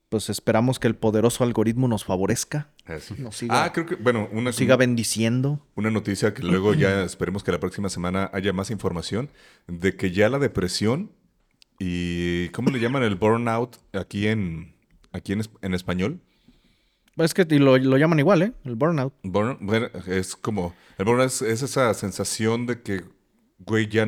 [0.07, 3.15] pues esperamos que el poderoso algoritmo nos favorezca, Así.
[3.17, 5.59] nos siga, Ah, creo que, bueno, una, nos siga bendiciendo.
[5.75, 9.29] una noticia que luego ya esperemos que la próxima semana haya más información
[9.67, 11.11] de que ya la depresión
[11.77, 14.73] y, ¿cómo le llaman el burnout aquí en,
[15.11, 16.21] aquí en, en español?
[17.17, 18.53] Es que y lo, lo llaman igual, ¿eh?
[18.65, 19.13] El burnout.
[19.23, 23.03] Burn- bueno, es como, el burnout es, es esa sensación de que,
[23.59, 24.05] güey, ya,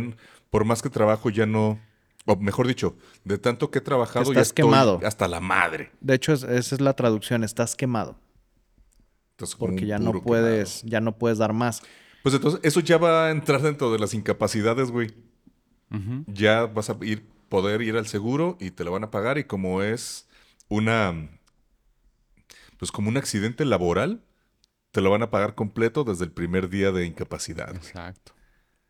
[0.50, 1.80] por más que trabajo, ya no,
[2.26, 5.00] o mejor dicho, de tanto que he trabajado, ya estoy quemado.
[5.06, 5.92] hasta la madre.
[6.02, 8.20] De hecho, es- esa es la traducción, estás quemado.
[9.60, 11.84] Porque ya no puedes, ya no puedes dar más.
[12.24, 15.14] Pues entonces, eso ya va a entrar dentro de las incapacidades, güey.
[16.28, 19.38] Ya vas a ir, poder ir al seguro y te lo van a pagar.
[19.38, 20.28] Y como es
[20.68, 21.30] una,
[22.78, 24.22] pues como un accidente laboral,
[24.92, 27.76] te lo van a pagar completo desde el primer día de incapacidad.
[27.76, 28.34] Exacto.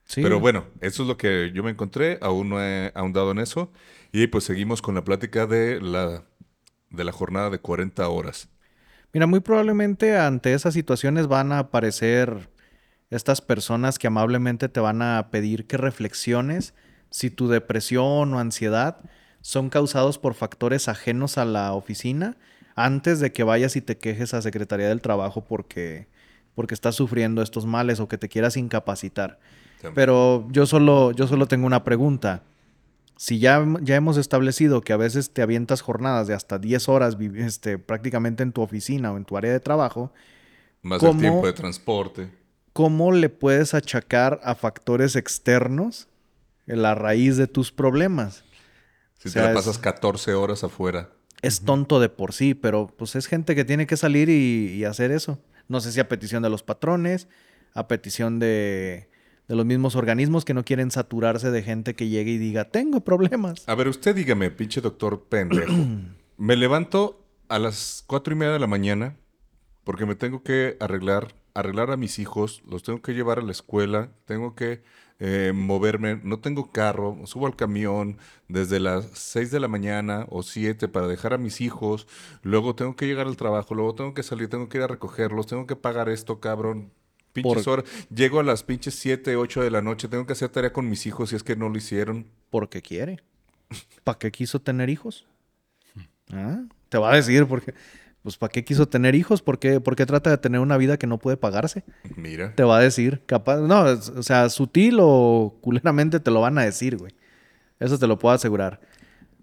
[0.05, 0.21] Sí.
[0.21, 3.71] Pero bueno, eso es lo que yo me encontré, aún no he ahondado en eso.
[4.11, 6.23] Y pues seguimos con la plática de la,
[6.89, 8.49] de la jornada de 40 horas.
[9.13, 12.49] Mira, muy probablemente ante esas situaciones van a aparecer
[13.09, 16.73] estas personas que amablemente te van a pedir que reflexiones
[17.09, 18.99] si tu depresión o ansiedad
[19.41, 22.37] son causados por factores ajenos a la oficina
[22.77, 26.07] antes de que vayas y te quejes a Secretaría del Trabajo porque,
[26.55, 29.39] porque estás sufriendo estos males o que te quieras incapacitar.
[29.95, 32.43] Pero yo solo, yo solo tengo una pregunta.
[33.15, 37.17] Si ya, ya hemos establecido que a veces te avientas jornadas de hasta 10 horas
[37.35, 40.13] este, prácticamente en tu oficina o en tu área de trabajo,
[40.83, 42.29] Más el tiempo de transporte.
[42.73, 46.07] ¿cómo le puedes achacar a factores externos
[46.67, 48.43] la raíz de tus problemas?
[49.17, 51.09] Si O te la pasas 14 horas afuera.
[51.41, 54.83] Es tonto de por sí, pero pues es gente que tiene que salir y, y
[54.85, 55.39] hacer eso.
[55.67, 57.27] No sé si a petición de los patrones,
[57.73, 59.09] a petición de,
[59.47, 63.01] de los mismos organismos que no quieren saturarse de gente que llegue y diga, tengo
[63.01, 63.67] problemas.
[63.67, 65.73] A ver, usted dígame, pinche doctor pendejo.
[66.37, 69.15] me levanto a las cuatro y media de la mañana
[69.83, 73.51] porque me tengo que arreglar, arreglar a mis hijos, los tengo que llevar a la
[73.51, 74.81] escuela, tengo que
[75.19, 80.43] eh, moverme, no tengo carro, subo al camión desde las 6 de la mañana o
[80.43, 82.07] 7 para dejar a mis hijos,
[82.43, 85.47] luego tengo que llegar al trabajo, luego tengo que salir, tengo que ir a recogerlos,
[85.47, 86.91] tengo que pagar esto, cabrón.
[87.33, 88.07] Pinches Por- horas.
[88.13, 91.05] Llego a las pinches 7, 8 de la noche, tengo que hacer tarea con mis
[91.05, 92.27] hijos si es que no lo hicieron.
[92.49, 93.21] Porque quiere.
[94.03, 95.25] ¿Para qué quiso tener hijos?
[96.31, 96.63] ¿Ah?
[96.89, 97.73] Te va a decir, porque,
[98.27, 99.41] pues, ¿para qué quiso tener hijos?
[99.41, 101.85] ¿Por qué, por qué trata de tener una vida que no puede pagarse?
[102.17, 102.53] Mira.
[102.55, 106.65] Te va a decir, capaz, no, o sea, sutil o culeramente te lo van a
[106.65, 107.13] decir, güey.
[107.79, 108.81] Eso te lo puedo asegurar.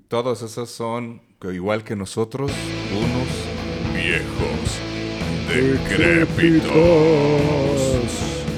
[0.09, 2.53] Todos esos son, igual que nosotros,
[2.93, 4.79] unos viejos
[5.49, 6.69] decrépitos.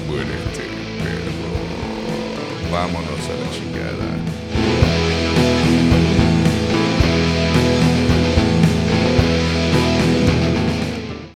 [0.07, 0.65] Muérete,
[1.05, 1.55] perro.
[2.69, 3.36] Vámonos a.